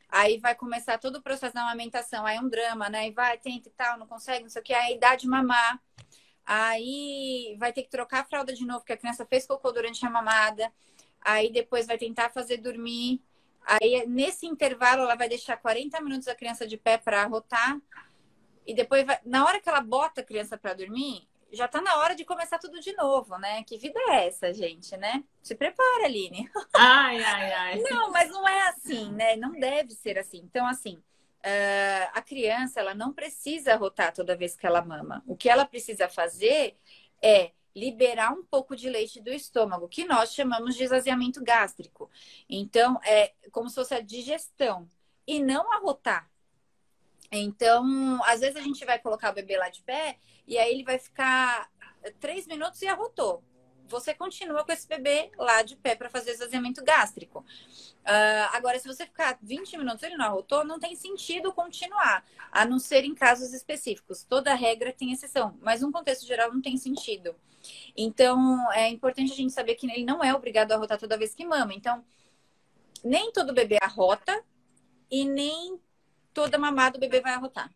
[0.09, 2.25] Aí vai começar todo o processo da amamentação.
[2.25, 3.09] Aí é um drama, né?
[3.09, 4.72] E vai, tenta e tal, não consegue, não sei o que.
[4.72, 5.81] Aí dá de mamar.
[6.44, 10.05] Aí vai ter que trocar a fralda de novo, porque a criança fez cocô durante
[10.07, 10.72] a mamada.
[11.20, 13.22] Aí depois vai tentar fazer dormir.
[13.64, 17.79] Aí nesse intervalo ela vai deixar 40 minutos a criança de pé para arrotar.
[18.66, 19.20] E depois, vai...
[19.25, 22.59] na hora que ela bota a criança para dormir, já tá na hora de começar
[22.59, 23.62] tudo de novo, né?
[23.65, 25.23] Que vida é essa, gente, né?
[25.43, 26.51] Se prepara, Aline.
[26.75, 27.79] Ai, ai, ai.
[27.83, 29.37] Não, mas não é assim, né?
[29.37, 30.38] Não deve ser assim.
[30.38, 35.23] Então, assim, uh, a criança, ela não precisa rotar toda vez que ela mama.
[35.27, 36.79] O que ela precisa fazer
[37.21, 42.11] é liberar um pouco de leite do estômago, que nós chamamos de esvaziamento gástrico.
[42.49, 44.88] Então, é como se fosse a digestão
[45.27, 46.32] e não arrotar.
[47.33, 50.85] Então, às vezes a gente vai colocar o bebê lá de pé e aí ele
[50.85, 51.71] vai ficar
[52.21, 53.42] três minutos e arrotou.
[53.88, 57.40] Você continua com esse bebê lá de pé para fazer esvaziamento gástrico.
[57.40, 62.25] Uh, agora, se você ficar 20 minutos e ele não arrotou, não tem sentido continuar,
[62.51, 64.25] a não ser em casos específicos.
[64.25, 67.35] Toda regra tem exceção, mas num contexto geral não tem sentido.
[67.97, 71.35] Então, é importante a gente saber que ele não é obrigado a arrotar toda vez
[71.35, 71.75] que mama.
[71.75, 72.05] Então,
[73.05, 74.42] nem todo bebê arrota
[75.11, 75.79] e nem
[76.33, 77.71] toda mamada o bebê vai arrotar.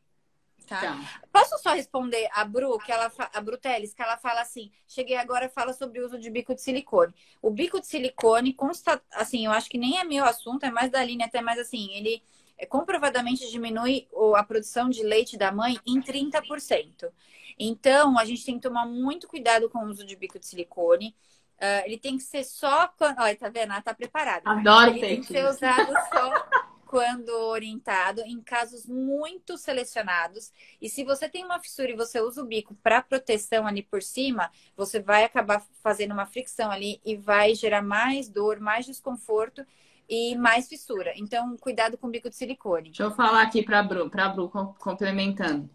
[0.67, 0.81] Tá?
[0.81, 1.21] Tá.
[1.33, 5.17] Posso só responder a Bru, que ela a Bru Teles, que ela fala assim: cheguei
[5.17, 7.15] agora fala sobre o uso de bico de silicone.
[7.41, 10.91] O bico de silicone, consta, assim, eu acho que nem é meu assunto, é mais
[10.91, 12.21] da linha, até mais assim, ele
[12.59, 17.13] é, comprovadamente diminui a produção de leite da mãe em 30%.
[17.59, 21.15] Então, a gente tem que tomar muito cuidado com o uso de bico de silicone.
[21.59, 22.93] Ah, ele tem que ser só.
[23.19, 23.73] Olha, tá vendo?
[23.73, 24.51] Ela tá preparada.
[24.51, 26.33] Adoro Ele tem que ser usado só
[26.87, 30.53] quando orientado, em casos muito selecionados.
[30.81, 34.03] E se você tem uma fissura e você usa o bico para proteção ali por
[34.03, 39.67] cima, você vai acabar fazendo uma fricção ali e vai gerar mais dor, mais desconforto
[40.09, 41.13] e mais fissura.
[41.17, 42.91] Então, cuidado com o bico de silicone.
[42.91, 45.69] Deixa eu falar aqui para Bru, para Bru com- complementando.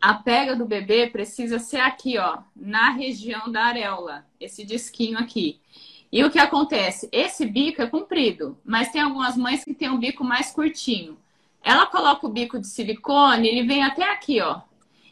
[0.00, 5.60] A pega do bebê precisa ser aqui, ó, na região da areola, esse disquinho aqui.
[6.10, 7.08] E o que acontece?
[7.12, 11.18] Esse bico é comprido, mas tem algumas mães que têm um bico mais curtinho.
[11.62, 14.62] Ela coloca o bico de silicone, ele vem até aqui, ó.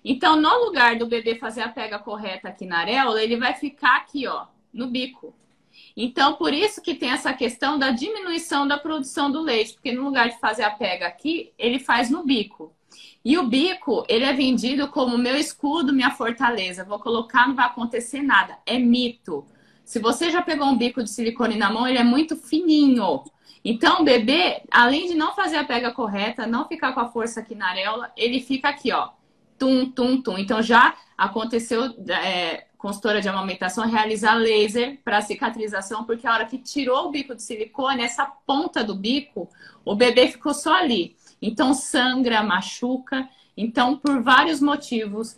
[0.02, 3.96] Então, no lugar do bebê fazer a pega correta aqui na areola, ele vai ficar
[3.96, 5.34] aqui, ó, no bico.
[5.96, 10.04] Então, por isso que tem essa questão da diminuição da produção do leite, porque no
[10.04, 12.72] lugar de fazer a pega aqui, ele faz no bico.
[13.24, 16.84] E o bico, ele é vendido como meu escudo, minha fortaleza.
[16.84, 18.56] Vou colocar, não vai acontecer nada.
[18.64, 19.44] É mito.
[19.86, 23.22] Se você já pegou um bico de silicone na mão, ele é muito fininho.
[23.64, 27.38] Então, o bebê, além de não fazer a pega correta, não ficar com a força
[27.38, 29.10] aqui na areola, ele fica aqui, ó.
[29.56, 30.36] Tum, tum, tum.
[30.38, 36.58] Então, já aconteceu, é, consultora de amamentação, realizar laser para cicatrização, porque a hora que
[36.58, 39.48] tirou o bico de silicone, essa ponta do bico,
[39.84, 41.16] o bebê ficou só ali.
[41.40, 43.28] Então, sangra, machuca.
[43.56, 45.36] Então, por vários motivos,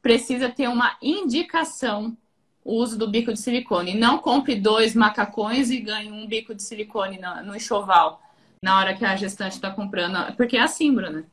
[0.00, 2.16] precisa ter uma indicação
[2.64, 3.94] o uso do bico de silicone.
[3.94, 8.22] Não compre dois macacões e ganhe um bico de silicone no, enxoval
[8.60, 10.34] na hora que a gestante está comprando.
[10.36, 11.24] Porque é assim, Bruna.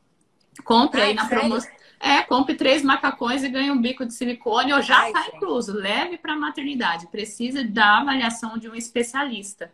[0.63, 1.72] Compre aí Ai, na promoção.
[2.02, 5.74] É, compre três macacões e ganhe um bico de silicone ou já Ai, está incluso.
[5.74, 7.08] Leve para a maternidade.
[7.08, 9.72] Precisa da avaliação de um especialista,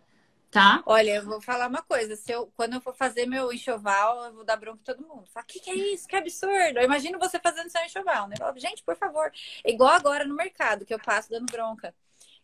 [0.56, 0.82] tá?
[0.86, 2.16] Olha, eu vou falar uma coisa.
[2.16, 5.28] Se eu, quando eu for fazer meu enxoval, eu vou dar bronca em todo mundo.
[5.28, 6.08] Falar, o que, que é isso?
[6.08, 6.80] Que absurdo.
[6.80, 8.36] Eu imagino você fazendo seu enxoval, né?
[8.40, 9.30] Fala, Gente, por favor.
[9.66, 11.94] Igual agora no mercado, que eu passo dando bronca.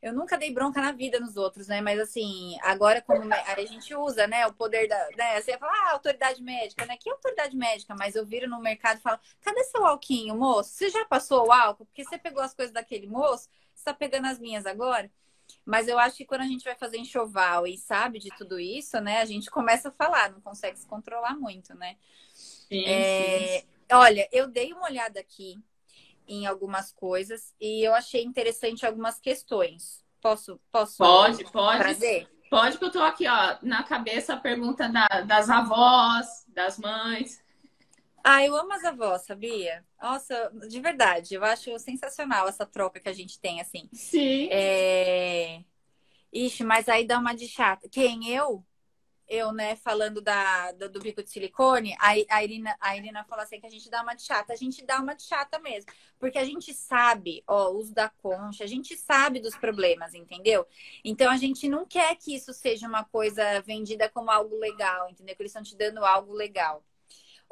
[0.01, 1.79] Eu nunca dei bronca na vida nos outros, né?
[1.79, 5.39] Mas assim, agora como a gente usa, né, o poder da, né?
[5.39, 6.97] Você fala, ah, autoridade médica, né?
[6.97, 7.95] Que autoridade médica?
[7.97, 10.71] Mas eu viro no mercado e falo, cadê seu alquinho, moço?
[10.71, 11.85] Você já passou o álcool?
[11.85, 15.09] Porque você pegou as coisas daquele moço, você tá pegando as minhas agora?
[15.65, 18.99] Mas eu acho que quando a gente vai fazer enxoval e sabe de tudo isso,
[18.99, 21.97] né, a gente começa a falar, não consegue se controlar muito, né?
[22.33, 23.59] Sim, é...
[23.59, 23.67] sim.
[23.93, 25.61] Olha, eu dei uma olhada aqui
[26.27, 30.03] em algumas coisas e eu achei interessante algumas questões.
[30.21, 32.29] Posso, posso pode, pode trazer?
[32.49, 37.41] Pode, que eu tô aqui, ó, na cabeça a pergunta da, das avós, das mães.
[38.23, 39.85] Ah, eu amo as avós, sabia?
[40.01, 43.89] Nossa, de verdade, eu acho sensacional essa troca que a gente tem, assim.
[43.93, 44.47] Sim.
[44.51, 45.63] É...
[46.31, 47.89] Ixi, mas aí dá uma de chata.
[47.89, 48.29] Quem?
[48.29, 48.65] Eu?
[49.27, 53.43] Eu, né, falando da, do, do bico de silicone, a, a, Irina, a Irina falou
[53.43, 54.51] assim que a gente dá uma de chata.
[54.51, 55.89] A gente dá uma de chata mesmo.
[56.19, 60.67] Porque a gente sabe, ó, o uso da concha, a gente sabe dos problemas, entendeu?
[61.03, 65.35] Então a gente não quer que isso seja uma coisa vendida como algo legal, entendeu?
[65.35, 66.83] Que eles estão te dando algo legal.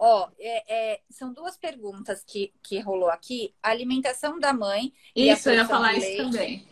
[0.02, 3.54] Ó, é, é, são duas perguntas que, que rolou aqui.
[3.62, 4.94] A alimentação da mãe.
[5.14, 6.66] Isso, eu ia falar isso também.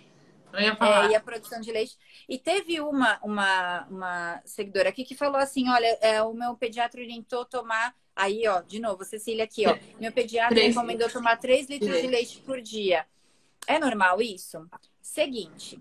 [0.53, 1.09] Eu ia falar.
[1.09, 1.97] É, e a produção de leite.
[2.29, 7.01] E teve uma, uma, uma seguidora aqui que falou assim: olha, é, o meu pediatra
[7.01, 7.93] orientou tomar.
[8.15, 9.77] Aí, ó, de novo, Cecília aqui, ó.
[9.99, 11.13] Meu pediatra três recomendou litros.
[11.13, 13.05] tomar 3 litros de leite por dia.
[13.67, 14.65] É normal isso?
[15.01, 15.79] Seguinte,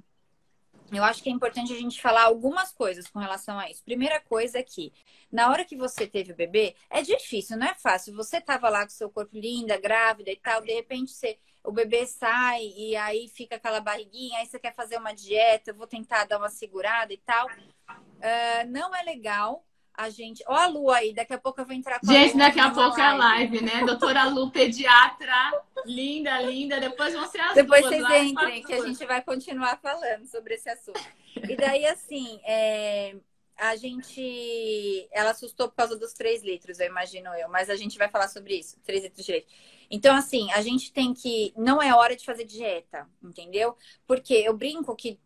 [0.93, 3.83] eu acho que é importante a gente falar algumas coisas com relação a isso.
[3.85, 4.93] Primeira coisa é que,
[5.31, 8.15] na hora que você teve o bebê, é difícil, não é fácil.
[8.15, 12.07] Você tava lá com seu corpo linda, grávida e tal, de repente você, o bebê
[12.07, 16.25] sai e aí fica aquela barriguinha, aí você quer fazer uma dieta, eu vou tentar
[16.25, 17.47] dar uma segurada e tal.
[17.49, 19.65] Uh, não é legal
[19.97, 20.45] a gente.
[20.47, 23.01] Ó, a Lu aí, daqui a pouco eu vou entrar com Gente, daqui a pouco
[23.01, 23.85] é a live, né?
[23.85, 26.79] Doutora Lu, pediatra, linda, linda.
[26.79, 30.55] Depois vão ser as Depois duas, vocês entrem, que a gente vai continuar falando sobre
[30.55, 31.01] esse assunto.
[31.49, 33.17] E daí, assim, é...
[33.57, 35.09] a gente.
[35.11, 38.29] Ela assustou por causa dos 3 litros, eu imagino eu, mas a gente vai falar
[38.29, 39.49] sobre isso 3 litros de leite.
[39.91, 41.53] Então, assim, a gente tem que.
[41.57, 43.77] Não é hora de fazer dieta, entendeu?
[44.07, 45.19] Porque eu brinco que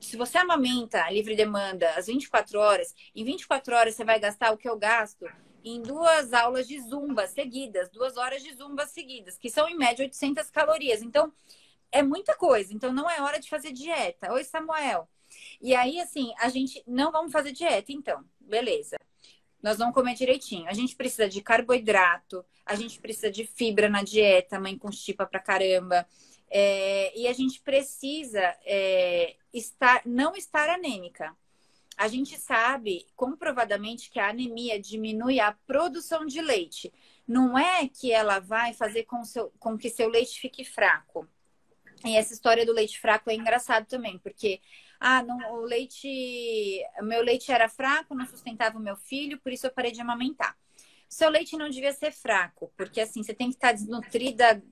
[0.00, 4.56] se você amamenta livre demanda às 24 horas, em 24 horas você vai gastar o
[4.56, 5.26] que eu gasto
[5.64, 10.04] em duas aulas de zumba seguidas, duas horas de zumba seguidas, que são em média
[10.04, 11.02] 800 calorias.
[11.02, 11.32] Então,
[11.92, 12.72] é muita coisa.
[12.72, 14.32] Então, não é hora de fazer dieta.
[14.32, 15.08] Oi, Samuel.
[15.60, 18.24] E aí, assim, a gente não vamos fazer dieta, então.
[18.40, 18.96] Beleza.
[19.62, 20.68] Nós vamos comer direitinho.
[20.68, 25.38] A gente precisa de carboidrato, a gente precisa de fibra na dieta, mãe constipa pra
[25.38, 26.06] caramba.
[26.50, 31.36] É, e a gente precisa é, estar, não estar anêmica.
[31.96, 36.92] A gente sabe comprovadamente que a anemia diminui a produção de leite.
[37.26, 41.28] Não é que ela vai fazer com, seu, com que seu leite fique fraco.
[42.04, 44.60] E essa história do leite fraco é engraçado também, porque
[44.98, 49.66] ah, não, o leite, meu leite era fraco, não sustentava o meu filho, por isso
[49.66, 50.56] eu parei de amamentar.
[51.08, 54.62] Seu leite não devia ser fraco, porque assim, você tem que estar desnutrida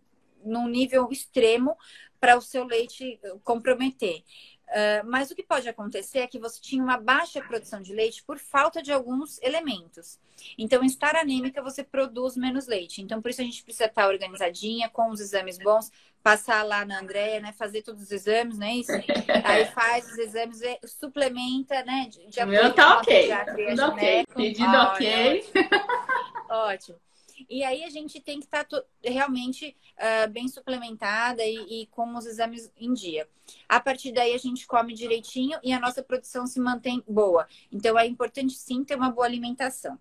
[0.45, 1.77] num nível extremo
[2.21, 4.23] para o seu leite comprometer.
[4.69, 8.23] Uh, mas o que pode acontecer é que você tinha uma baixa produção de leite
[8.23, 10.21] por falta de alguns elementos.
[10.59, 13.01] Então, estar anêmica, você produz menos leite.
[13.01, 15.91] Então, por isso a gente precisa estar organizadinha, com os exames bons,
[16.23, 17.53] passar lá na Andréia, né?
[17.53, 18.75] Fazer todos os exames, né?
[18.75, 18.93] Isso.
[19.45, 22.07] Aí faz os exames, suplementa, né?
[22.11, 23.31] De, de Meu tá ok.
[23.71, 24.25] Tudo ok.
[24.35, 25.51] Pedido ok.
[26.51, 27.08] Ótimo.
[27.49, 32.15] E aí a gente tem que estar tá realmente uh, bem suplementada e, e, com
[32.17, 33.29] os exames em dia.
[33.69, 37.47] A partir daí a gente come direitinho e a nossa produção se mantém boa.
[37.71, 39.99] Então é importante sim ter uma boa alimentação.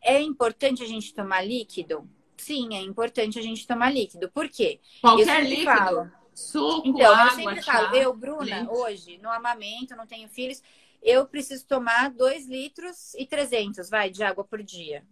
[0.00, 2.08] É importante a gente tomar líquido?
[2.36, 4.30] Sim, é importante a gente tomar líquido.
[4.30, 4.80] Por quê?
[5.00, 5.64] Qualquer líquido.
[5.64, 8.68] Falo, Suco, então, água, eu sempre falo, eu, Bruna, leite.
[8.68, 10.60] hoje, no amamento, não tenho filhos,
[11.00, 15.06] eu preciso tomar 2 litros e 300, vai, de água por dia.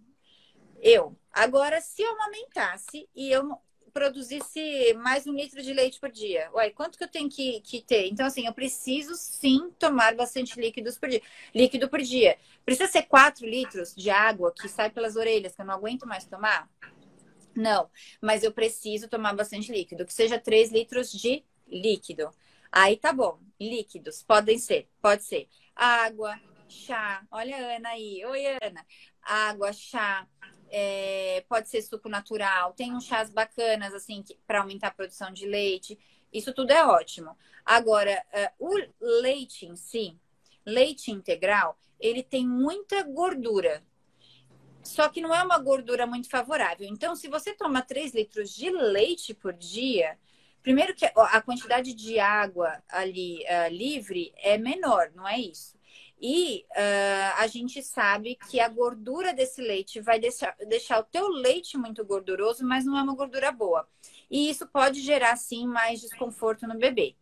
[0.83, 1.17] Eu.
[1.33, 3.57] Agora, se eu amamentasse e eu
[3.93, 7.81] produzisse mais um litro de leite por dia, uai, quanto que eu tenho que, que
[7.81, 8.09] ter?
[8.09, 11.23] Então, assim, eu preciso sim tomar bastante líquidos por dia.
[11.55, 12.37] Líquido por dia.
[12.65, 16.25] Precisa ser 4 litros de água que sai pelas orelhas, que eu não aguento mais
[16.25, 16.69] tomar?
[17.55, 17.89] Não,
[18.21, 22.29] mas eu preciso tomar bastante líquido, que seja 3 litros de líquido.
[22.73, 23.39] Aí tá bom.
[23.61, 26.37] Líquidos podem ser, pode ser água,
[26.69, 27.25] chá.
[27.31, 28.25] Olha a Ana aí.
[28.25, 28.85] Oi, Ana.
[29.23, 30.27] Água, chá,
[30.75, 35.47] é, pode ser suco natural, tem uns chás bacanas, assim, para aumentar a produção de
[35.47, 35.99] leite.
[36.33, 37.37] Isso tudo é ótimo.
[37.63, 38.25] Agora,
[38.59, 40.19] uh, o leite em si,
[40.65, 43.85] leite integral, ele tem muita gordura.
[44.83, 46.89] Só que não é uma gordura muito favorável.
[46.89, 50.19] Então, se você toma 3 litros de leite por dia,
[50.63, 55.77] primeiro que a quantidade de água ali uh, livre é menor, não é isso?
[56.25, 61.27] E uh, a gente sabe que a gordura desse leite vai deixar, deixar o teu
[61.27, 63.89] leite muito gorduroso, mas não é uma gordura boa.
[64.31, 67.17] E isso pode gerar, sim, mais desconforto no bebê.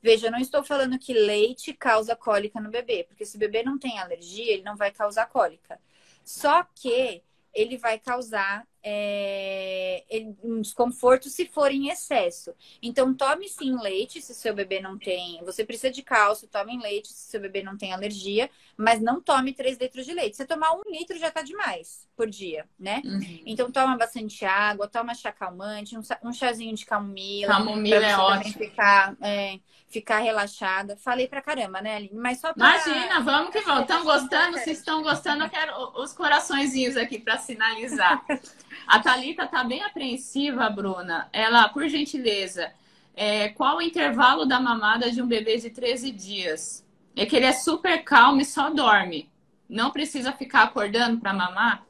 [0.00, 3.64] Veja, eu não estou falando que leite causa cólica no bebê, porque se o bebê
[3.64, 5.80] não tem alergia, ele não vai causar cólica.
[6.24, 10.04] Só que ele vai causar é,
[10.44, 12.54] um desconforto se for em excesso.
[12.80, 15.42] Então, tome sim leite se seu bebê não tem.
[15.44, 19.52] Você precisa de cálcio, tome leite se seu bebê não tem alergia, mas não tome
[19.52, 20.36] 3 litros de leite.
[20.36, 23.02] Se tomar um litro já tá demais por dia, né?
[23.04, 23.42] Uhum.
[23.44, 27.54] Então, toma bastante água, toma chá calmante, um, um chazinho de camomila.
[27.54, 28.54] Camomila é ótimo.
[28.54, 29.58] Ficar, é,
[29.96, 30.94] ficar relaxada.
[30.96, 32.18] Falei pra caramba, né, Aline?
[32.18, 32.76] Mas só pra...
[32.76, 33.82] Imagina, vamos que vamos.
[33.82, 34.58] Estão gostando?
[34.58, 38.22] Se estão gostando, eu quero os coraçõezinhos aqui para sinalizar.
[38.86, 41.28] A Thalita tá bem apreensiva, Bruna.
[41.32, 42.70] Ela, por gentileza,
[43.14, 46.86] é, qual o intervalo da mamada de um bebê de 13 dias?
[47.16, 49.30] É que ele é super calmo e só dorme.
[49.66, 51.86] Não precisa ficar acordando para mamar?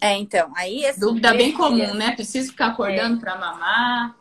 [0.00, 0.84] É, então, aí...
[0.98, 1.94] Dúvida bem comum, dias.
[1.94, 2.12] né?
[2.12, 3.20] Preciso ficar acordando é.
[3.20, 4.14] para mamar?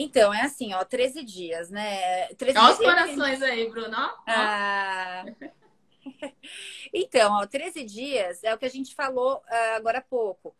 [0.00, 2.28] Então, é assim, ó, 13 dias, né?
[2.34, 3.96] 13 Olha os corações aí, Bruno.
[4.28, 5.24] Ah...
[6.94, 10.54] então, ó, 13 dias é o que a gente falou uh, agora há pouco.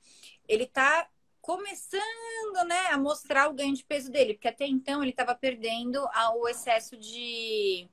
[0.49, 1.09] Ele tá
[1.41, 2.03] começando,
[2.67, 6.49] né, a mostrar o ganho de peso dele, porque até então ele estava perdendo o
[6.49, 7.89] excesso de,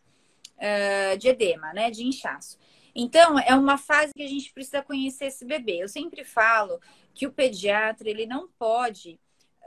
[0.57, 2.57] uh, de edema, né, de inchaço.
[2.95, 5.83] Então, é uma fase que a gente precisa conhecer esse bebê.
[5.83, 6.81] Eu sempre falo
[7.13, 9.19] que o pediatra, ele não pode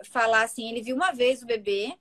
[0.05, 1.97] falar assim, ele viu uma vez o bebê,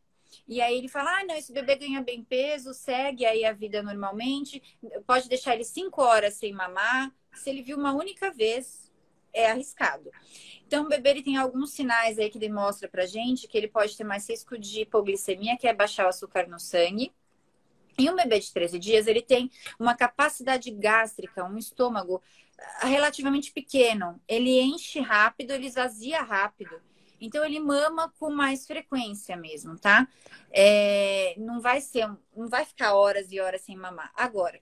[0.48, 3.82] e aí ele fala: ah, não, esse bebê ganha bem peso, segue aí a vida
[3.82, 4.62] normalmente,
[5.06, 7.12] pode deixar ele cinco horas sem mamar.
[7.34, 8.92] Se ele viu uma única vez,
[9.34, 10.12] é arriscado.
[10.66, 13.96] Então, o bebê ele tem alguns sinais aí que demonstra pra gente que ele pode
[13.96, 17.14] ter mais risco de hipoglicemia, que é baixar o açúcar no sangue.
[17.98, 22.22] E um bebê de 13 dias, ele tem uma capacidade gástrica, um estômago
[22.82, 24.22] ah, relativamente pequeno.
[24.28, 26.80] Ele enche rápido, ele esvazia rápido.
[27.20, 30.08] Então ele mama com mais frequência mesmo, tá?
[30.52, 34.12] É, não vai ser, não vai ficar horas e horas sem mamar.
[34.16, 34.60] Agora,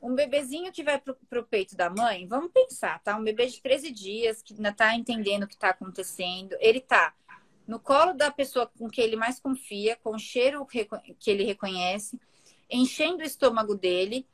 [0.00, 3.16] um bebezinho que vai pro, pro peito da mãe, vamos pensar, tá?
[3.16, 7.14] Um bebê de 13 dias que ainda tá entendendo o que tá acontecendo, ele tá
[7.66, 12.18] no colo da pessoa com que ele mais confia, com o cheiro que ele reconhece,
[12.68, 14.26] enchendo o estômago dele,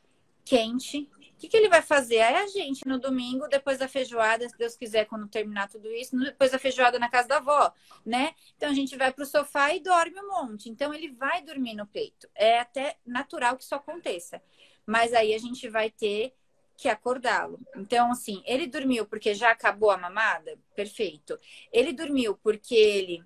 [0.45, 2.21] quente, o que, que ele vai fazer?
[2.23, 6.19] Aí a gente, no domingo, depois da feijoada, se Deus quiser, quando terminar tudo isso,
[6.19, 7.71] depois da feijoada na casa da avó,
[8.07, 8.35] né?
[8.57, 10.71] Então a gente vai pro sofá e dorme um monte.
[10.71, 12.27] Então ele vai dormir no peito.
[12.35, 14.43] É até natural que isso aconteça.
[14.87, 16.33] Mas aí a gente vai ter
[16.75, 17.61] que acordá-lo.
[17.77, 20.59] Então, assim, ele dormiu porque já acabou a mamada?
[20.75, 21.39] Perfeito.
[21.71, 23.23] Ele dormiu porque ele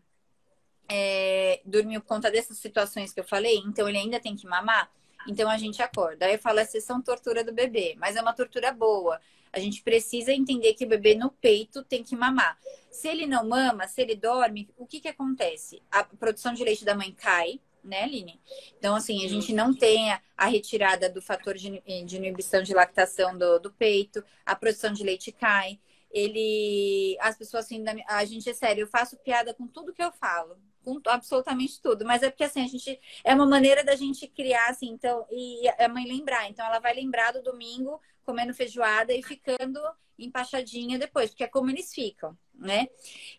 [0.89, 4.91] é, dormiu por conta dessas situações que eu falei, então ele ainda tem que mamar?
[5.27, 6.27] Então a gente acorda.
[6.27, 9.21] Aí eu falo, é sessão tortura do bebê, mas é uma tortura boa.
[9.53, 12.57] A gente precisa entender que o bebê no peito tem que mamar.
[12.91, 15.83] Se ele não mama, se ele dorme, o que que acontece?
[15.91, 18.41] A produção de leite da mãe cai, né, Aline?
[18.79, 23.37] Então, assim, a gente não tem a, retirada do fator de, de, inibição de lactação
[23.37, 25.81] do, do peito, a produção de leite cai.
[26.13, 27.17] Ele.
[27.21, 30.57] As pessoas assim, a gente é sério, eu faço piada com tudo que eu falo
[30.85, 32.05] com absolutamente tudo.
[32.05, 35.69] Mas é porque assim, a gente é uma maneira da gente criar assim, então, e
[35.79, 36.49] a mãe lembrar.
[36.49, 39.81] Então ela vai lembrar do domingo comendo feijoada e ficando
[40.19, 42.89] empachadinha depois, porque é como eles ficam, né?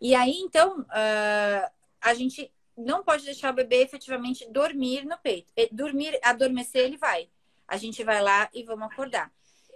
[0.01, 1.71] E aí, então, uh,
[2.01, 5.53] a gente não pode deixar o bebê efetivamente dormir no peito.
[5.71, 7.29] Dormir, adormecer, ele vai.
[7.67, 9.31] A gente vai lá e vamos acordar.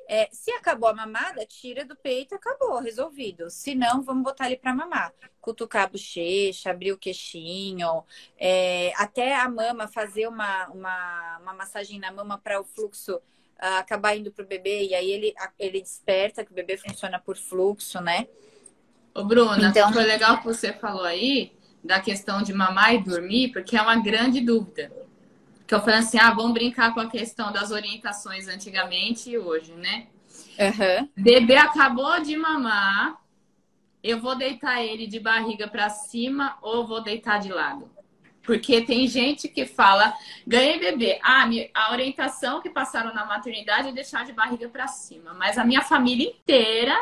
[0.08, 3.50] É, se acabou a mamada, tira do peito, acabou, resolvido.
[3.50, 5.14] Se não, vamos botar ele para mamar.
[5.42, 8.04] Cutucar a bochecha, abrir o queixinho,
[8.38, 13.80] é, até a mama, fazer uma, uma, uma massagem na mama para o fluxo uh,
[13.80, 14.86] acabar indo pro bebê.
[14.86, 18.28] E aí ele, ele desperta, que o bebê funciona por fluxo, né?
[19.14, 19.92] Ô, Bruna, então...
[19.92, 21.54] foi legal que você falou aí
[21.84, 24.92] da questão de mamar e dormir, porque é uma grande dúvida
[25.68, 29.74] que eu falei assim, ah, vamos brincar com a questão das orientações antigamente e hoje,
[29.74, 30.08] né?
[30.60, 31.10] Uhum.
[31.18, 33.18] Bebê acabou de mamar,
[34.04, 37.90] eu vou deitar ele de barriga para cima ou vou deitar de lado?
[38.44, 40.14] Porque tem gente que fala,
[40.46, 41.20] ganhei bebê.
[41.24, 45.34] Ah, a orientação que passaram na maternidade é deixar de barriga para cima.
[45.34, 46.96] Mas a minha família inteira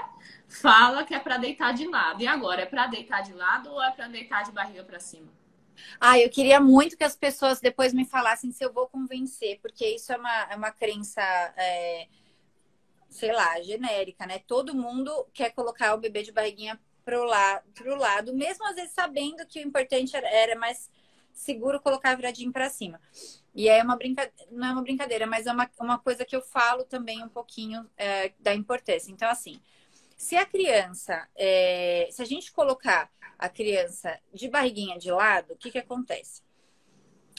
[0.47, 2.24] fala que é para deitar de lado.
[2.24, 5.28] E agora, é para deitar de lado ou é para deitar de barriga para cima?
[6.00, 9.86] Ah, eu queria muito que as pessoas depois me falassem se eu vou convencer, porque
[9.88, 11.22] isso é uma, é uma crença,
[11.58, 12.08] é,
[13.10, 14.40] sei lá, genérica, né?
[14.40, 18.94] Todo mundo quer colocar o bebê de barriguinha pro, la, pro lado, mesmo às vezes
[18.94, 20.90] sabendo que o importante era, era mais
[21.34, 23.00] seguro colocar viradinho para cima.
[23.56, 26.42] E é uma brincadeira, não é uma brincadeira, mas é uma, uma coisa que eu
[26.42, 29.12] falo também um pouquinho é, da importância.
[29.12, 29.60] Então, assim,
[30.24, 35.58] se a criança, é, se a gente colocar a criança de barriguinha de lado, o
[35.58, 36.42] que, que acontece?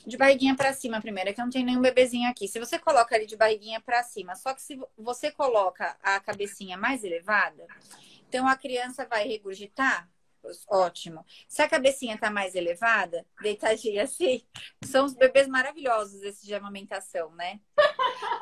[0.07, 2.47] de barriguinha para cima primeiro, é que não tem nenhum bebezinho aqui.
[2.47, 6.77] Se você coloca ele de barriguinha para cima, só que se você coloca a cabecinha
[6.77, 7.67] mais elevada,
[8.29, 10.07] então a criança vai regurgitar
[10.69, 11.25] ótimo.
[11.49, 14.43] Se a cabecinha tá mais elevada, deitadinha assim,
[14.85, 17.61] são os bebês maravilhosos esses de amamentação, né?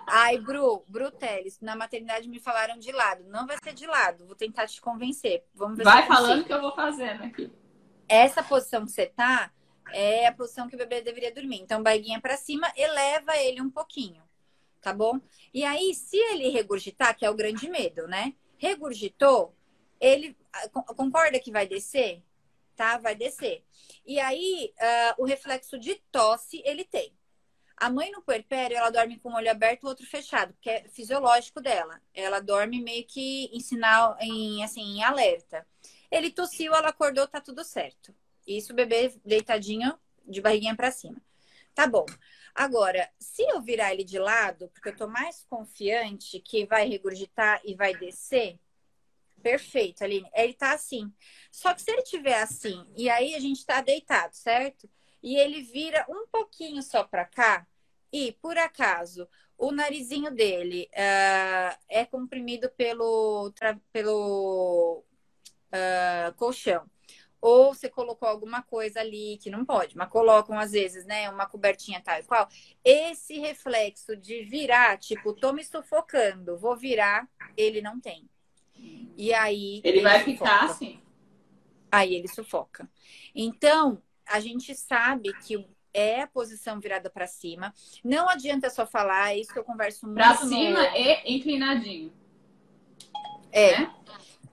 [0.07, 3.25] Ai, Bru, Bru Teles, na maternidade me falaram de lado.
[3.25, 5.45] Não vai ser de lado, vou tentar te convencer.
[5.55, 7.51] Vamos ver vai falando que eu vou fazendo aqui.
[8.09, 9.51] Essa posição que você tá
[9.91, 11.61] é a posição que o bebê deveria dormir.
[11.61, 14.23] Então, barriguinha para cima, eleva ele um pouquinho,
[14.81, 15.21] tá bom?
[15.53, 18.35] E aí, se ele regurgitar, que é o grande medo, né?
[18.59, 19.55] Regurgitou,
[20.01, 20.37] ele
[20.97, 22.23] concorda que vai descer?
[22.77, 22.99] Tá?
[22.99, 23.65] Vai descer.
[24.05, 27.13] E aí, uh, o reflexo de tosse ele tem.
[27.83, 30.71] A mãe no puerpério, ela dorme com o olho aberto e o outro fechado, que
[30.71, 32.01] é fisiológico dela.
[32.15, 35.67] Ela dorme meio que em sinal, em, assim, em alerta.
[36.09, 38.15] Ele tossiu, ela acordou, tá tudo certo.
[38.47, 41.21] Isso, o bebê deitadinho, de barriguinha para cima.
[41.75, 42.07] Tá bom.
[42.55, 47.61] Agora, se eu virar ele de lado, porque eu tô mais confiante que vai regurgitar
[47.65, 48.61] e vai descer,
[49.43, 50.31] Perfeito, Aline.
[50.33, 51.13] Ele tá assim.
[51.51, 54.89] Só que se ele tiver assim, e aí a gente tá deitado, certo?
[55.21, 57.67] E ele vira um pouquinho só para cá,
[58.13, 63.53] e por acaso o narizinho dele uh, é comprimido pelo,
[63.93, 65.05] pelo
[65.69, 66.85] uh, colchão.
[67.41, 71.47] Ou você colocou alguma coisa ali que não pode, mas colocam às vezes, né, uma
[71.47, 72.49] cobertinha tal e qual.
[72.85, 78.29] Esse reflexo de virar, tipo, tô me sufocando, vou virar, ele não tem.
[79.17, 79.81] E aí.
[79.85, 80.33] Ele, ele vai sufoca.
[80.33, 81.01] ficar assim.
[81.91, 82.89] Aí ele sufoca.
[83.35, 87.75] Então, a gente sabe que é a posição virada para cima.
[88.05, 90.19] Não adianta só falar, é isso que eu converso muito.
[90.19, 90.97] Para cima no...
[90.97, 92.13] e inclinadinho.
[93.51, 93.79] É.
[93.79, 93.95] Né?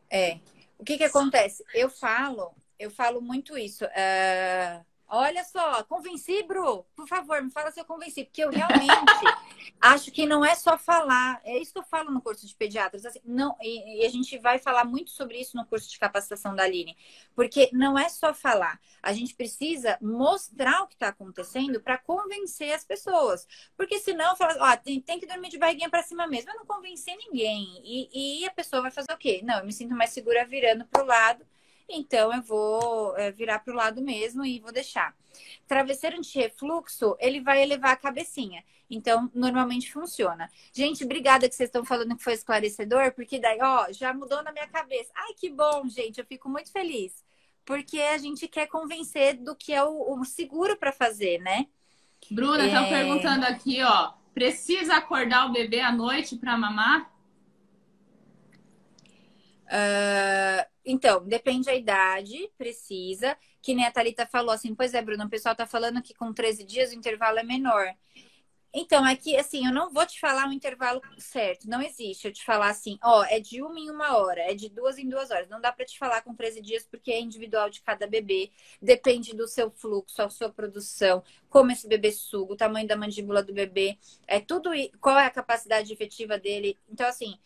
[0.10, 0.40] É.
[0.78, 1.64] O que que acontece?
[1.74, 3.86] Eu falo, eu falo muito isso.
[3.86, 6.86] Uh, Olha só, convenci, Bru.
[6.96, 8.86] Por favor, me fala se eu convenci, porque eu realmente
[9.82, 11.42] acho que não é só falar.
[11.44, 13.04] É isso que eu falo no curso de pediatras.
[13.08, 16.56] Assim, não, e, e, a gente vai falar muito sobre isso no curso de capacitação
[16.56, 16.96] da Aline,
[17.36, 18.80] porque não é só falar.
[19.02, 23.48] A gente precisa mostrar o que está acontecendo para convencer as pessoas.
[23.76, 26.52] Porque senão, fala, ó, tem, tem que dormir de barriguinha para cima mesmo.
[26.52, 27.82] Eu não convencer ninguém.
[27.84, 29.42] E, e a pessoa vai fazer o quê?
[29.44, 31.44] Não, eu me sinto mais segura virando para o lado
[31.90, 35.16] então eu vou é, virar para o lado mesmo e vou deixar.
[35.68, 38.64] Travesseiro anti-refluxo, ele vai elevar a cabecinha.
[38.90, 40.50] Então, normalmente funciona.
[40.74, 44.52] Gente, obrigada que vocês estão falando que foi esclarecedor, porque daí, ó, já mudou na
[44.52, 45.12] minha cabeça.
[45.16, 47.24] Ai, que bom, gente, eu fico muito feliz.
[47.64, 51.68] Porque a gente quer convencer do que é o, o seguro para fazer, né?
[52.32, 52.90] Bruna, estão é...
[52.90, 54.14] perguntando aqui, ó.
[54.34, 57.12] Precisa acordar o bebê à noite para mamar?
[59.70, 63.38] Uh, então, depende da idade, precisa.
[63.62, 66.34] Que nem a Thalita falou assim, pois é, Bruno, o pessoal tá falando que com
[66.34, 67.94] 13 dias o intervalo é menor.
[68.72, 72.28] Então, é que assim, eu não vou te falar um intervalo certo, não existe.
[72.28, 75.10] Eu te falar assim, ó, é de uma em uma hora, é de duas em
[75.10, 75.50] duas horas.
[75.50, 78.52] Não dá para te falar com 13 dias porque é individual de cada bebê,
[78.82, 83.42] depende do seu fluxo, a sua produção, como esse bebê suga, o tamanho da mandíbula
[83.42, 83.98] do bebê,
[84.28, 84.70] é tudo,
[85.02, 86.78] qual é a capacidade efetiva dele.
[86.88, 87.40] Então, assim,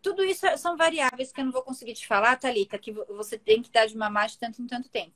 [0.00, 3.62] tudo isso são variáveis que eu não vou conseguir te falar, Thalita, que você tem
[3.62, 5.14] que dar de mamar de tanto em tanto tempo.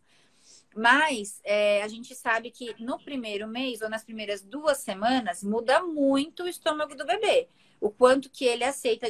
[0.74, 5.82] Mas é, a gente sabe que no primeiro mês ou nas primeiras duas semanas muda
[5.82, 7.48] muito o estômago do bebê.
[7.80, 9.06] O quanto que ele aceita,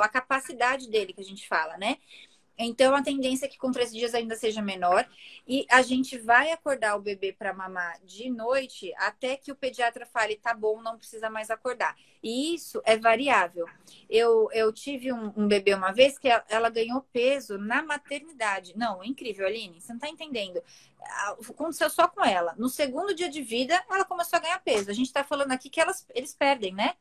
[0.00, 1.96] a capacidade dele que a gente fala, né?
[2.58, 5.06] Então, a tendência é que com três dias ainda seja menor.
[5.46, 10.06] E a gente vai acordar o bebê para mamar de noite até que o pediatra
[10.06, 11.96] fale, tá bom, não precisa mais acordar.
[12.22, 13.66] E isso é variável.
[14.08, 18.76] Eu, eu tive um, um bebê uma vez que ela, ela, ganhou peso na maternidade.
[18.76, 20.62] Não, incrível, Aline, você não tá entendendo.
[21.50, 22.54] Aconteceu só com ela.
[22.56, 24.90] No segundo dia de vida, ela começou a ganhar peso.
[24.90, 26.94] A gente tá falando aqui que elas, eles perdem, né?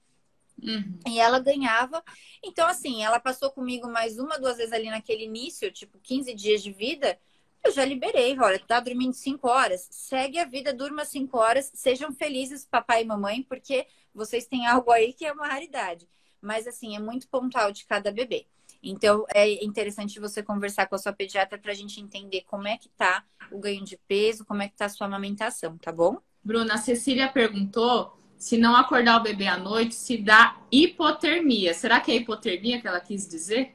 [0.62, 1.00] Uhum.
[1.08, 2.04] E ela ganhava.
[2.44, 6.64] Então, assim, ela passou comigo mais uma, duas vezes ali naquele início, tipo, 15 dias
[6.64, 7.18] de vida.
[7.64, 12.12] Eu já liberei, olha, tá dormindo 5 horas, segue a vida, durma 5 horas, sejam
[12.12, 16.08] felizes, papai e mamãe, porque vocês têm algo aí que é uma raridade.
[16.42, 18.46] Mas, assim, é muito pontual de cada bebê.
[18.84, 22.78] Então, é interessante você conversar com a sua pediatra para a gente entender como é
[22.78, 26.20] que tá o ganho de peso, como é que tá a sua amamentação, tá bom?
[26.44, 28.16] Bruna, a Cecília perguntou
[28.46, 31.74] se não acordar o bebê à noite, se dá hipotermia.
[31.74, 33.74] Será que é hipotermia que ela quis dizer?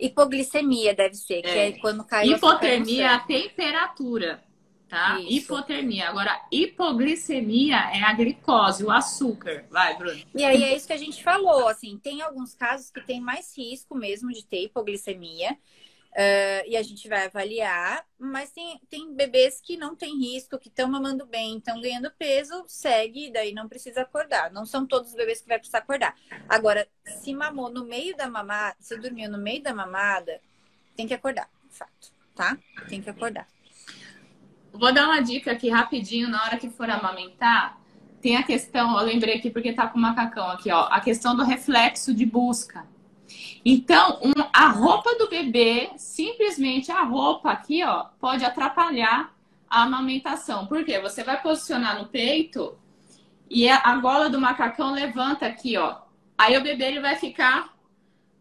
[0.00, 4.42] Hipoglicemia deve ser, que é, é quando cai Hipotermia é a temperatura,
[4.88, 5.20] tá?
[5.20, 5.30] Isso.
[5.30, 6.08] Hipotermia.
[6.08, 9.64] Agora, hipoglicemia é a glicose, o açúcar.
[9.70, 10.20] Vai, Bruno.
[10.34, 13.56] E aí é isso que a gente falou, assim, tem alguns casos que tem mais
[13.56, 15.56] risco mesmo de ter hipoglicemia.
[16.16, 20.68] Uh, e a gente vai avaliar, mas tem, tem bebês que não tem risco, que
[20.68, 24.50] estão mamando bem, estão ganhando peso, segue, daí não precisa acordar.
[24.50, 26.16] Não são todos os bebês que vai precisar acordar.
[26.48, 30.40] Agora, se mamou no meio da mamada, se dormiu no meio da mamada,
[30.96, 32.56] tem que acordar, fato, tá?
[32.88, 33.46] Tem que acordar.
[34.72, 37.78] Vou dar uma dica aqui rapidinho, na hora que for amamentar,
[38.22, 41.36] tem a questão, eu lembrei aqui porque tá com o macacão aqui, ó, a questão
[41.36, 42.86] do reflexo de busca.
[43.64, 49.34] Então, um, a roupa do bebê, simplesmente a roupa aqui, ó, pode atrapalhar
[49.68, 50.66] a amamentação.
[50.66, 51.00] Por quê?
[51.00, 52.78] Você vai posicionar no peito
[53.50, 55.98] e a gola do macacão levanta aqui, ó.
[56.38, 57.74] Aí o bebê ele vai ficar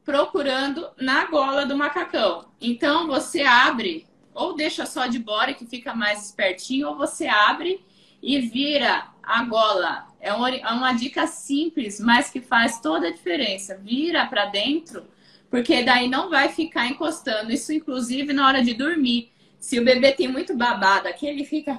[0.03, 2.45] procurando na gola do macacão.
[2.61, 7.83] Então, você abre ou deixa só de bora que fica mais espertinho, ou você abre
[8.21, 10.07] e vira a gola.
[10.19, 13.77] É uma, é uma dica simples, mas que faz toda a diferença.
[13.77, 15.05] Vira para dentro
[15.49, 17.51] porque daí não vai ficar encostando.
[17.51, 19.31] Isso, inclusive, na hora de dormir.
[19.59, 21.77] Se o bebê tem muito babado aqui, ele fica.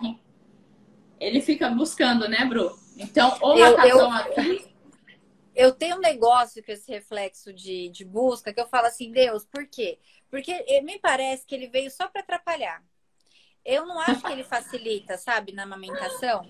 [1.20, 2.74] Ele fica buscando, né, Bru?
[2.96, 4.66] Então, ou eu, eu, aqui.
[5.54, 9.44] Eu tenho um negócio com esse reflexo de, de busca que eu falo assim, Deus,
[9.44, 9.98] por quê?
[10.30, 12.82] Porque me parece que ele veio só para atrapalhar.
[13.64, 16.46] Eu não acho que ele facilita, sabe, na amamentação.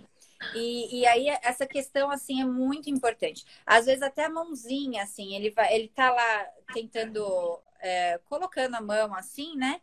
[0.55, 3.45] E, e aí essa questão assim é muito importante.
[3.64, 8.80] Às vezes até a mãozinha assim, ele vai, ele tá lá tentando é, colocando a
[8.80, 9.80] mão assim, né?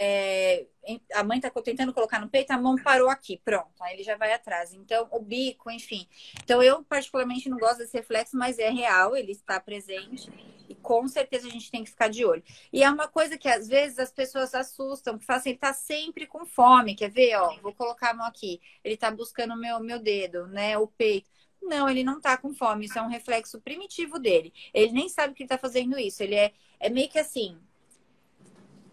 [0.00, 0.66] É,
[1.12, 4.16] a mãe tá tentando colocar no peito, a mão parou aqui, pronto, aí ele já
[4.16, 4.72] vai atrás.
[4.72, 6.06] Então, o bico, enfim.
[6.44, 10.30] Então, eu particularmente não gosto desse reflexo, mas é real, ele está presente
[10.68, 12.42] e com certeza a gente tem que ficar de olho.
[12.72, 15.72] E é uma coisa que às vezes as pessoas assustam, que falam assim, ele tá
[15.72, 17.36] sempre com fome, quer ver?
[17.36, 20.86] Ó, vou colocar a mão aqui, ele tá buscando o meu, meu dedo, né, o
[20.86, 21.30] peito.
[21.60, 24.52] Não, ele não tá com fome, isso é um reflexo primitivo dele.
[24.72, 27.58] Ele nem sabe que ele tá fazendo isso, ele é, é meio que assim,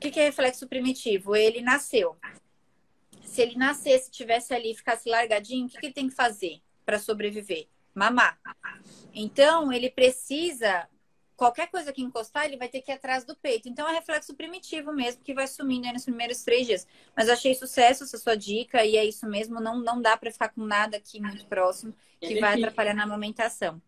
[0.05, 1.35] que, que é reflexo primitivo?
[1.35, 2.15] Ele nasceu.
[3.23, 6.61] Se ele nascesse, tivesse ali e ficasse largadinho, o que, que ele tem que fazer
[6.85, 7.67] para sobreviver?
[7.93, 8.39] Mamar.
[9.13, 10.87] Então, ele precisa
[11.35, 13.67] qualquer coisa que encostar, ele vai ter que ir atrás do peito.
[13.67, 16.87] Então é reflexo primitivo mesmo, que vai sumindo nos primeiros três dias.
[17.15, 20.49] Mas achei sucesso essa sua dica, e é isso mesmo, não, não dá para ficar
[20.49, 23.81] com nada aqui muito próximo, que ele vai atrapalhar na amamentação.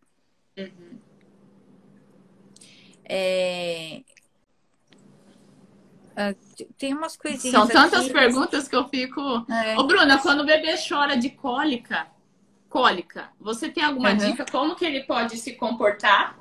[0.58, 1.00] Uhum.
[3.06, 4.04] É...
[6.20, 6.34] Ah,
[6.80, 7.56] tem umas coisinhas.
[7.56, 9.22] São tantas aqui, perguntas que eu fico.
[9.52, 9.78] É.
[9.78, 12.08] Ô, Bruna, quando o bebê chora de cólica,
[12.68, 14.18] cólica, você tem alguma uhum.
[14.18, 16.40] dica como que ele pode se comportar?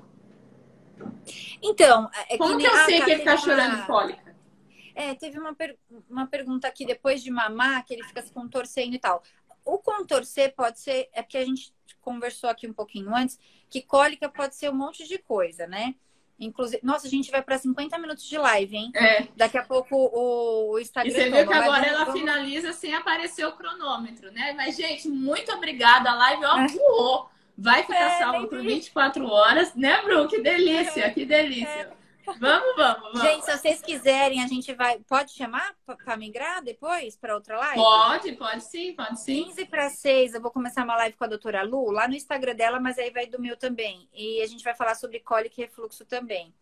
[1.62, 4.34] Então, é como que, que eu sei que ele tá chorando de cólica?
[4.94, 5.76] É, teve uma, per...
[6.08, 9.22] uma pergunta aqui depois de mamar, que ele fica se contorcendo e tal.
[9.62, 11.70] O contorcer pode ser, é porque a gente
[12.00, 15.94] conversou aqui um pouquinho antes, que cólica pode ser um monte de coisa, né?
[16.38, 18.90] Inclusive, nossa, a gente vai para 50 minutos de live, hein?
[18.94, 19.26] É.
[19.36, 21.10] Daqui a pouco o Instagram.
[21.10, 22.20] E você viu que agora ela vamos...
[22.20, 24.52] finaliza sem aparecer o cronômetro, né?
[24.54, 26.10] Mas, gente, muito obrigada.
[26.10, 26.66] A live ó, é.
[26.68, 27.30] voou.
[27.56, 30.28] Vai ficar é, salvo por 24 horas, né, Bru?
[30.28, 31.10] Que delícia, é.
[31.10, 31.68] que delícia.
[31.68, 31.90] É.
[32.26, 33.20] Vamos, vamos, vamos.
[33.20, 34.98] Gente, se vocês quiserem, a gente vai.
[35.00, 37.76] Pode chamar para migrar depois para outra live?
[37.76, 39.44] Pode, pode sim, pode sim.
[39.44, 42.54] 15 para 6, eu vou começar uma live com a doutora Lu, lá no Instagram
[42.54, 44.08] dela, mas aí vai do meu também.
[44.12, 46.52] E a gente vai falar sobre cólica e refluxo também.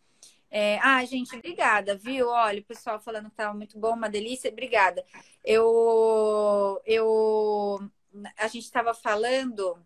[0.51, 2.29] É, ah, gente, obrigada, viu?
[2.29, 5.05] Olha, o pessoal falando que tava muito bom, uma delícia, obrigada.
[5.45, 6.81] Eu.
[6.87, 7.91] eu
[8.39, 9.77] a gente estava falando.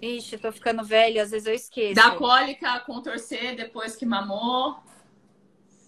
[0.00, 1.94] Ixi, eu tô ficando velho, às vezes eu esqueço.
[1.94, 4.78] Da cólica contorcer depois que mamou.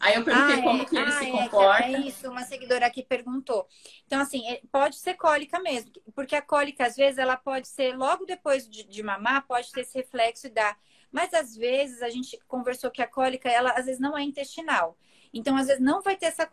[0.01, 0.85] Aí eu perguntei ah, como é.
[0.87, 1.85] que ele ah, se é, comporta.
[1.85, 3.69] É, isso, uma seguidora aqui perguntou.
[4.07, 7.95] Então, assim, é, pode ser cólica mesmo, porque a cólica, às vezes, ela pode ser
[7.95, 10.79] logo depois de, de mamar, pode ter esse reflexo e dar.
[11.13, 14.97] Mas, às vezes, a gente conversou que a cólica, ela, às vezes, não é intestinal.
[15.35, 16.49] Então, às vezes, não vai ter essa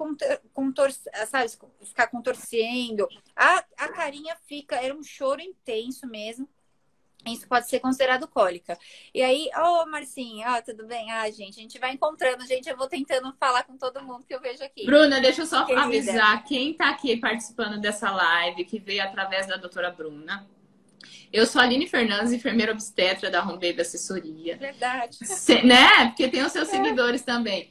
[0.53, 1.49] contorção, sabe,
[1.83, 3.07] ficar contorcendo.
[3.35, 6.47] A, a carinha fica, era um choro intenso mesmo.
[7.33, 8.77] Isso pode ser considerado cólica.
[9.13, 11.11] E aí, ô oh, Marcinho, ó, oh, tudo bem?
[11.11, 12.69] Ah, gente, a gente vai encontrando, gente.
[12.69, 14.85] Eu vou tentando falar com todo mundo que eu vejo aqui.
[14.85, 15.85] Bruna, deixa eu só Querida.
[15.85, 20.47] avisar quem tá aqui participando dessa live, que veio através da doutora Bruna.
[21.31, 24.57] Eu sou a Aline Fernandes, enfermeira obstetra da Home Baby Assessoria.
[24.57, 25.17] Verdade.
[25.21, 26.07] Se, né?
[26.07, 26.71] Porque tem os seus é.
[26.71, 27.69] seguidores também.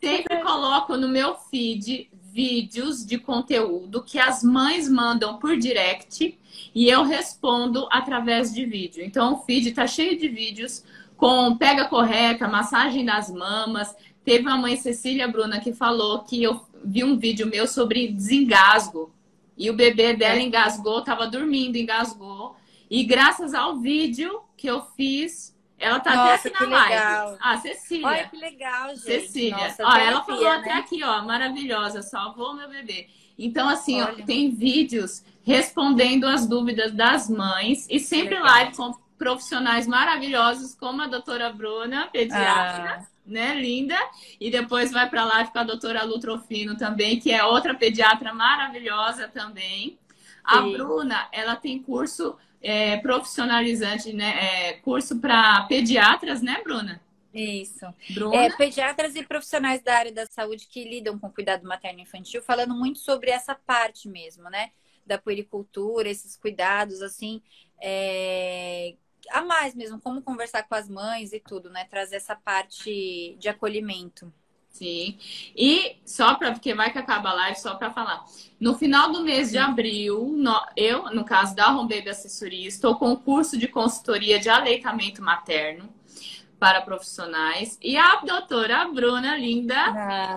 [0.00, 0.42] Sempre é.
[0.42, 6.38] coloco no meu feed vídeos de conteúdo que as mães mandam por direct
[6.74, 9.04] e eu respondo através de vídeo.
[9.04, 10.84] Então, o feed está cheio de vídeos
[11.16, 13.94] com pega correta, massagem das mamas.
[14.24, 19.12] Teve uma mãe, Cecília Bruna, que falou que eu vi um vídeo meu sobre desengasgo.
[19.56, 22.56] E o bebê dela engasgou, estava dormindo, engasgou.
[22.90, 25.49] E graças ao vídeo que eu fiz,
[25.80, 26.94] Ela tá Nossa, até aqui que na live.
[26.94, 27.38] legal.
[27.40, 28.06] Ah, Cecília.
[28.06, 29.00] Olha que legal, gente.
[29.00, 29.56] Cecília.
[29.56, 30.80] Nossa, ó, ela falou até né?
[30.80, 33.08] aqui, ó, maravilhosa, salvou meu bebê.
[33.38, 38.50] Então, assim, ó, tem vídeos respondendo as dúvidas das mães e sempre Legal.
[38.52, 43.96] live com profissionais maravilhosos, como a doutora Bruna, pediatra, Ah, né, linda.
[44.38, 49.28] E depois vai para live com a doutora Lutrofino também, que é outra pediatra maravilhosa
[49.28, 49.98] também.
[50.44, 50.72] A Sim.
[50.72, 54.68] Bruna, ela tem curso é, profissionalizante, né?
[54.68, 57.00] é, curso para pediatras, né, Bruna?
[57.32, 57.86] isso.
[58.10, 58.36] Bruna?
[58.36, 62.74] É, pediatras e profissionais da área da saúde que lidam com cuidado materno infantil, falando
[62.74, 64.70] muito sobre essa parte mesmo, né?
[65.06, 67.40] Da puericultura, esses cuidados, assim,
[67.80, 68.94] é,
[69.30, 71.84] a mais mesmo, como conversar com as mães e tudo, né?
[71.84, 74.32] Trazer essa parte de acolhimento.
[74.70, 75.18] Sim.
[75.54, 78.24] E só para porque vai que acaba a live, só para falar.
[78.58, 82.96] No final do mês de abril, no- eu, no caso da Home Baby Assessoria, estou
[82.96, 85.88] com o curso de consultoria de aleitamento materno
[86.60, 87.78] para profissionais.
[87.82, 89.74] E a doutora Bruna Linda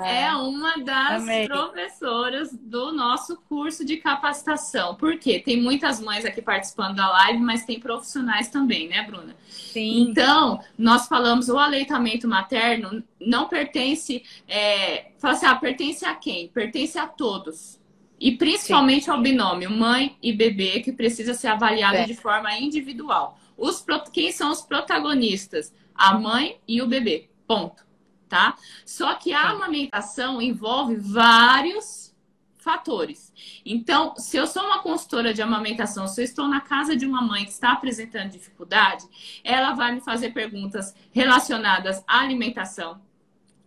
[0.05, 1.45] é uma das amei.
[1.47, 4.95] professoras do nosso curso de capacitação.
[4.95, 5.39] Por quê?
[5.39, 9.35] Tem muitas mães aqui participando da live, mas tem profissionais também, né, Bruna?
[9.49, 14.23] Sim, Então, nós falamos o aleitamento materno não pertence.
[14.47, 16.47] É, fala assim, ah, pertence a quem?
[16.47, 17.79] Pertence a todos.
[18.19, 22.05] E principalmente ao binômio mãe e bebê, que precisa ser avaliado É.
[22.05, 23.37] de forma individual.
[23.57, 25.73] Os, quem são os protagonistas?
[25.95, 27.29] A mãe e o bebê.
[27.47, 27.83] Ponto.
[28.29, 28.55] Tá?
[28.85, 29.47] Só que a Sim.
[29.55, 32.13] amamentação envolve vários
[32.57, 33.31] fatores.
[33.65, 37.21] Então, se eu sou uma consultora de amamentação, se eu estou na casa de uma
[37.21, 39.05] mãe que está apresentando dificuldade,
[39.43, 43.01] ela vai me fazer perguntas relacionadas à alimentação.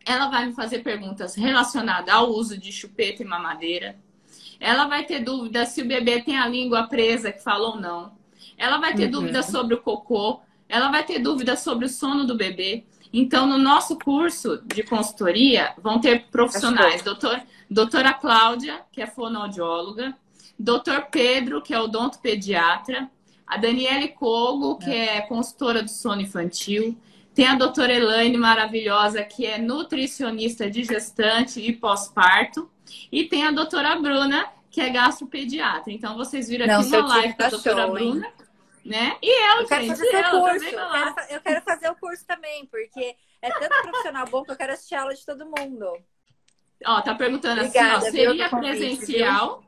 [0.05, 3.99] Ela vai me fazer perguntas relacionadas ao uso de chupeta e mamadeira.
[4.59, 8.17] Ela vai ter dúvida se o bebê tem a língua presa, que falou ou não.
[8.57, 9.11] Ela vai ter Uhum.
[9.11, 10.41] dúvida sobre o cocô.
[10.69, 12.85] Ela vai ter dúvida sobre o sono do bebê.
[13.13, 17.03] Então, no nosso curso de consultoria, vão ter profissionais.
[17.03, 17.41] Doutor,
[17.71, 20.15] doutora Cláudia, que é fonoaudióloga.
[20.59, 23.11] Doutor Pedro, que é odontopediatra.
[23.47, 26.99] A Daniele Kogo, que é consultora do sono infantil.
[27.35, 32.69] Tem a doutora Elaine, maravilhosa, que é nutricionista de gestante e pós-parto.
[33.13, 35.93] E tem a doutora Bruna, que é gastropediatra.
[35.93, 38.23] Então, vocês viram Não, aqui uma live com tá a doutora show, hein?
[38.87, 39.17] Né?
[39.21, 40.59] E eu, Eu quero gente, fazer eu curso.
[40.71, 44.53] também Eu quero, eu quero fazer o curso também, porque é tanto profissional bom que
[44.53, 45.87] eu quero assistir a aula de todo mundo.
[46.85, 49.65] Ó, tá perguntando Obrigada, assim, ó, viu, seria convite, presencial?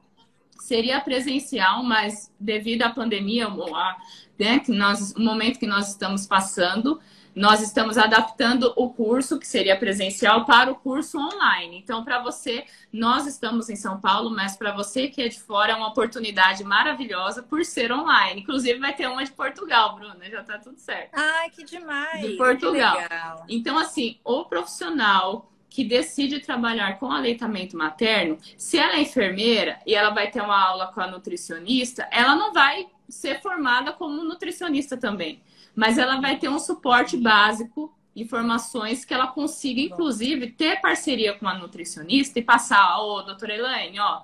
[0.61, 3.97] Seria presencial, mas devido à pandemia, a-
[4.39, 7.01] né, que nós, o momento que nós estamos passando,
[7.39, 11.79] nós estamos adaptando o curso, que seria presencial, para o curso online.
[11.79, 15.73] Então, para você, nós estamos em São Paulo, mas para você que é de fora,
[15.73, 18.41] é uma oportunidade maravilhosa por ser online.
[18.41, 21.13] Inclusive, vai ter uma de Portugal, Bruna, já tá tudo certo.
[21.13, 22.27] Ai, que demais!
[22.27, 23.45] De Portugal.
[23.49, 29.95] Então, assim, o profissional que decide trabalhar com aleitamento materno, se ela é enfermeira e
[29.95, 34.97] ela vai ter uma aula com a nutricionista, ela não vai ser formada como nutricionista
[34.97, 35.41] também.
[35.79, 41.47] Mas ela vai ter um suporte básico, informações que ela consiga, inclusive, ter parceria com
[41.47, 44.23] a nutricionista e passar, ô, doutora Elaine, ó,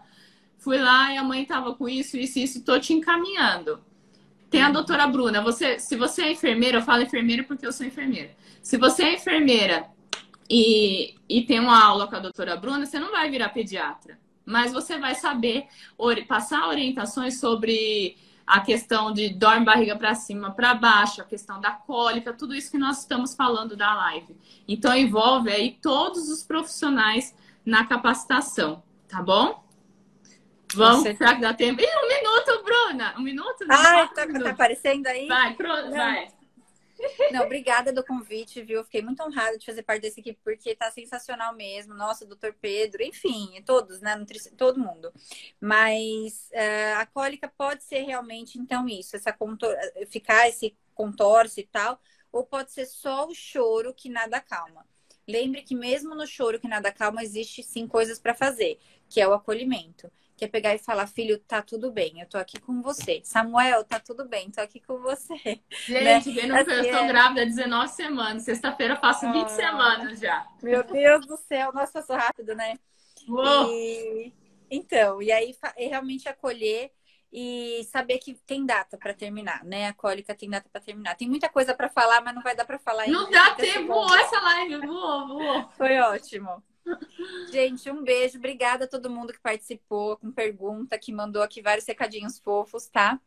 [0.59, 3.79] fui lá e a mãe tava com isso, isso, isso, tô te encaminhando.
[4.51, 7.87] Tem a doutora Bruna, você, se você é enfermeira, eu falo enfermeira porque eu sou
[7.87, 8.35] enfermeira.
[8.61, 9.87] Se você é enfermeira
[10.51, 14.19] e, e tem uma aula com a doutora Bruna, você não vai virar pediatra.
[14.45, 15.69] Mas você vai saber
[16.27, 18.17] passar orientações sobre
[18.47, 22.71] a questão de dorme barriga para cima, para baixo, a questão da cólica, tudo isso
[22.71, 24.37] que nós estamos falando da live.
[24.69, 27.35] Então envolve aí todos os profissionais
[27.65, 29.65] na capacitação, tá bom?
[30.75, 31.19] Vamos, certeza.
[31.19, 31.81] será que dá tempo?
[31.81, 33.15] Ih, um minuto, Bruna!
[33.17, 33.65] Um minuto?
[33.71, 35.27] Ai, Quatro tá, tá aparecendo aí?
[35.29, 36.29] Vai, pro- vai.
[37.33, 38.85] Não, obrigada do convite, viu?
[38.85, 41.95] Fiquei muito honrada de fazer parte dessa equipe, porque tá sensacional mesmo.
[41.95, 44.15] Nossa, doutor Pedro, enfim, todos, né?
[44.57, 45.13] Todo mundo.
[45.61, 49.77] Mas eh, a cólica pode ser realmente, então, isso, essa contor...
[50.09, 54.87] ficar esse contorce e tal, ou pode ser só o choro que nada calma.
[55.27, 58.79] Lembre que mesmo no choro que nada calma, existe sim coisas para fazer,
[59.09, 60.11] que é o acolhimento.
[60.37, 63.21] Que é pegar e falar, filho, tá tudo bem, eu tô aqui com você.
[63.25, 65.35] Samuel, tá tudo bem, tô aqui com você.
[65.87, 67.07] Gente, que eu Assim, estou é.
[67.07, 68.43] grávida há 19 semanas.
[68.43, 69.49] Sexta-feira eu faço 20 Ah.
[69.51, 70.47] semanas já.
[70.63, 72.77] Meu Deus do céu, nossa, passou rápido, né?
[73.29, 73.71] Uou!
[73.73, 74.33] E,
[74.71, 76.91] então, e aí é realmente acolher
[77.33, 79.87] e saber que tem data para terminar, né?
[79.89, 81.17] A cólica tem data para terminar.
[81.17, 83.19] Tem muita coisa para falar, mas não vai dar para falar ainda.
[83.19, 85.69] Não dá 30 tempo, essa live, voou, voou.
[85.77, 86.63] Foi ótimo.
[87.51, 88.39] Gente, um beijo.
[88.39, 93.19] Obrigada a todo mundo que participou, com pergunta, que mandou aqui vários recadinhos fofos, tá?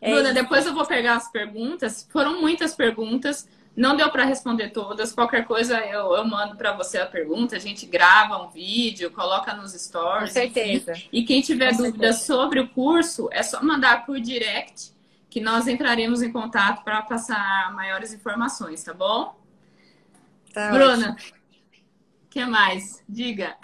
[0.00, 0.34] É Bruna, isso.
[0.34, 2.08] depois eu vou pegar as perguntas.
[2.10, 3.48] Foram muitas perguntas.
[3.76, 5.12] Não deu para responder todas.
[5.12, 7.56] Qualquer coisa eu, eu mando para você a pergunta.
[7.56, 10.30] A gente grava um vídeo, coloca nos stories.
[10.30, 10.92] Com certeza.
[10.92, 11.08] Enfim.
[11.12, 12.26] E quem tiver Com dúvidas certeza.
[12.26, 14.92] sobre o curso, é só mandar por direct
[15.28, 19.38] que nós entraremos em contato para passar maiores informações, tá bom?
[20.52, 21.39] Tá Bruna, o
[22.30, 23.02] que mais?
[23.08, 23.56] Diga.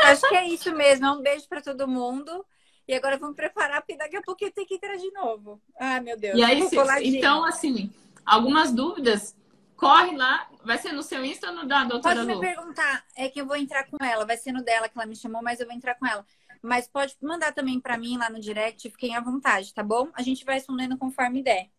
[0.00, 1.06] Acho que é isso mesmo.
[1.12, 2.44] Um beijo para todo mundo.
[2.88, 5.62] E agora vamos preparar, porque daqui a pouco eu tenho que entrar de novo.
[5.78, 6.36] Ai, meu Deus.
[6.36, 7.92] E aí, se, então, assim,
[8.26, 9.36] algumas dúvidas,
[9.76, 10.48] corre lá.
[10.64, 12.40] Vai ser no seu Insta ou no da doutora Pode me Lu?
[12.40, 13.04] perguntar.
[13.16, 14.26] É que eu vou entrar com ela.
[14.26, 16.26] Vai ser no dela que ela me chamou, mas eu vou entrar com ela.
[16.62, 18.90] Mas pode mandar também para mim lá no direct.
[18.90, 20.08] Fiquem à vontade, tá bom?
[20.14, 21.70] A gente vai respondendo conforme der.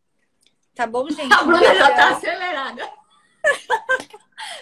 [0.74, 1.34] Tá bom, gente?
[1.34, 2.90] A Bruna já tá acelerada.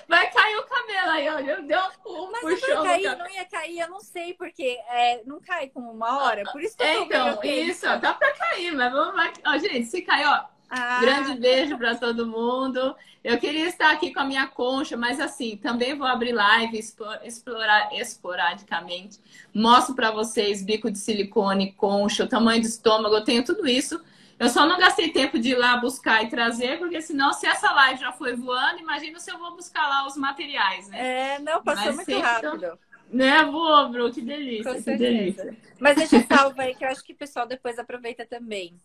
[0.10, 1.62] Vai cair o cabelo aí, olha.
[1.62, 5.39] Deu um Mas puxão não cair, não ia cair, eu não sei, porque é, não
[5.39, 6.43] cai com uma hora.
[6.51, 9.32] Por isso que eu tô Então, isso, ó, tá pra cair, mas vamos lá.
[9.45, 10.45] Ó, gente, se cair, ó.
[10.68, 10.99] Ah.
[10.99, 12.95] Grande beijo para todo mundo.
[13.24, 16.80] Eu queria estar aqui com a minha concha, mas assim, também vou abrir live,
[17.24, 19.20] explorar esporadicamente.
[19.53, 24.01] Mostro para vocês bico de silicone, concha, o tamanho do estômago, eu tenho tudo isso
[24.40, 27.72] eu só não gastei tempo de ir lá buscar e trazer, porque senão, se essa
[27.74, 31.36] live já foi voando, imagina se eu vou buscar lá os materiais, né?
[31.36, 32.80] É, não, passou Mas muito rápido.
[33.12, 35.58] Né, vou, Bru, que delícia, Com que delícia.
[35.80, 38.80] Mas deixa salvo aí, que eu acho que o pessoal depois aproveita também.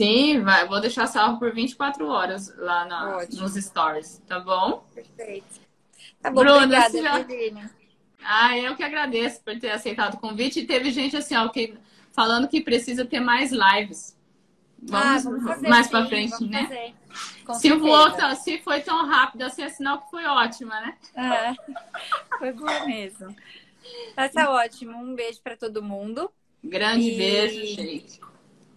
[0.00, 0.66] Sim, vai.
[0.66, 4.84] vou deixar salvo por 24 horas lá na, nos stories, tá bom?
[4.94, 5.60] Perfeito.
[6.20, 7.70] Tá bom, Bruna, obrigada, já...
[8.24, 10.60] Ah, eu que agradeço por ter aceitado o convite.
[10.60, 11.74] E teve gente assim, ó, que,
[12.12, 14.17] falando que precisa ter mais lives.
[14.80, 16.94] Vamos, ah, vamos fazer, mais para frente, né?
[17.54, 20.96] Se, voou, se foi tão rápido assim, é sinal que foi ótima, né?
[21.14, 23.34] É, foi boa mesmo.
[24.14, 24.96] Tá, tá ótimo.
[24.96, 26.30] Um beijo para todo mundo.
[26.62, 27.16] Grande e...
[27.16, 28.20] beijo, gente.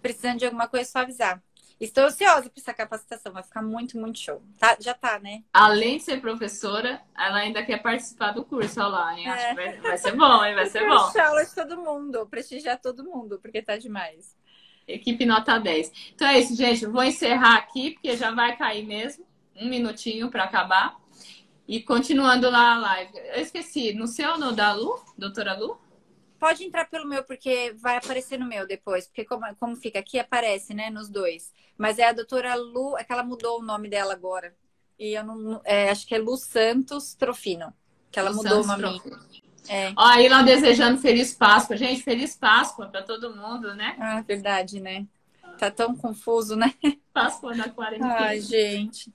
[0.00, 1.42] Precisando de alguma coisa, é só avisar.
[1.82, 4.40] Estou ansiosa para essa capacitação, vai ficar muito, muito show.
[4.56, 5.42] Tá, já tá, né?
[5.52, 9.28] Além de ser professora, ela ainda quer participar do curso, olha lá, hein?
[9.28, 9.48] Acho é.
[9.48, 10.54] que vai, vai, ser bom, hein?
[10.54, 11.10] Vai ser bom.
[11.10, 14.36] De todo mundo, prestigiar todo mundo, porque tá demais.
[14.94, 16.12] Equipe nota 10.
[16.14, 16.86] Então é isso, gente.
[16.86, 19.24] Vou encerrar aqui, porque já vai cair mesmo.
[19.56, 20.96] Um minutinho para acabar.
[21.66, 23.12] E continuando lá a live.
[23.34, 25.78] Eu esqueci, no seu ou no da Lu, doutora Lu?
[26.38, 29.06] Pode entrar pelo meu, porque vai aparecer no meu depois.
[29.06, 31.52] Porque como, como fica aqui, aparece, né, nos dois.
[31.78, 34.54] Mas é a doutora Lu, é que ela mudou o nome dela agora.
[34.98, 35.60] E eu não.
[35.64, 37.72] É, acho que é Lu Santos Trofino.
[38.10, 39.00] Que ela Lu mudou Santos o nome.
[39.00, 39.51] Trofino.
[39.68, 39.92] É.
[39.96, 41.76] Ó, aí lá desejando Feliz Páscoa.
[41.76, 43.96] Gente, Feliz Páscoa para todo mundo, né?
[43.98, 45.06] Ah, verdade, né?
[45.58, 46.74] Tá tão confuso, né?
[47.12, 48.16] Páscoa na quarentena.
[48.18, 49.12] Ai, gente.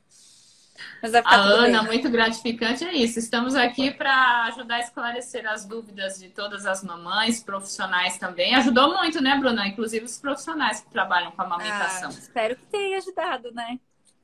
[1.01, 1.87] Mas vai ficar a Ana, bem.
[1.87, 3.19] muito gratificante é isso.
[3.19, 8.55] Estamos aqui para ajudar a esclarecer as dúvidas de todas as mamães, profissionais também.
[8.55, 9.67] Ajudou muito, né, Bruna?
[9.67, 12.09] Inclusive os profissionais que trabalham com a amamentação.
[12.09, 13.79] Ah, espero que tenha ajudado, né?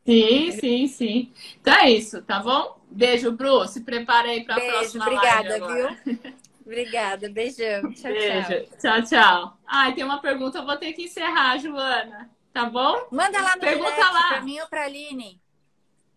[0.06, 1.34] Sim, sim, sim.
[1.60, 2.83] Então é isso, tá bom?
[2.94, 3.68] Beijo, Bru.
[3.68, 6.20] Se prepara aí para a próxima obrigada, viu?
[6.66, 7.92] Obrigada, beijão.
[7.94, 8.48] Tchau, Beijo.
[8.48, 8.78] tchau.
[8.80, 9.58] Tchau, tchau.
[9.68, 12.30] Ai, tem uma pergunta, eu vou ter que encerrar, Joana.
[12.54, 13.08] Tá bom?
[13.12, 14.28] Manda lá no pergunta direct lá.
[14.28, 15.42] pra mim ou pra Aline.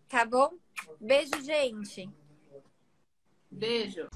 [0.07, 0.51] Tá bom?
[1.01, 2.09] Beijo, gente.
[3.51, 4.07] Beijo.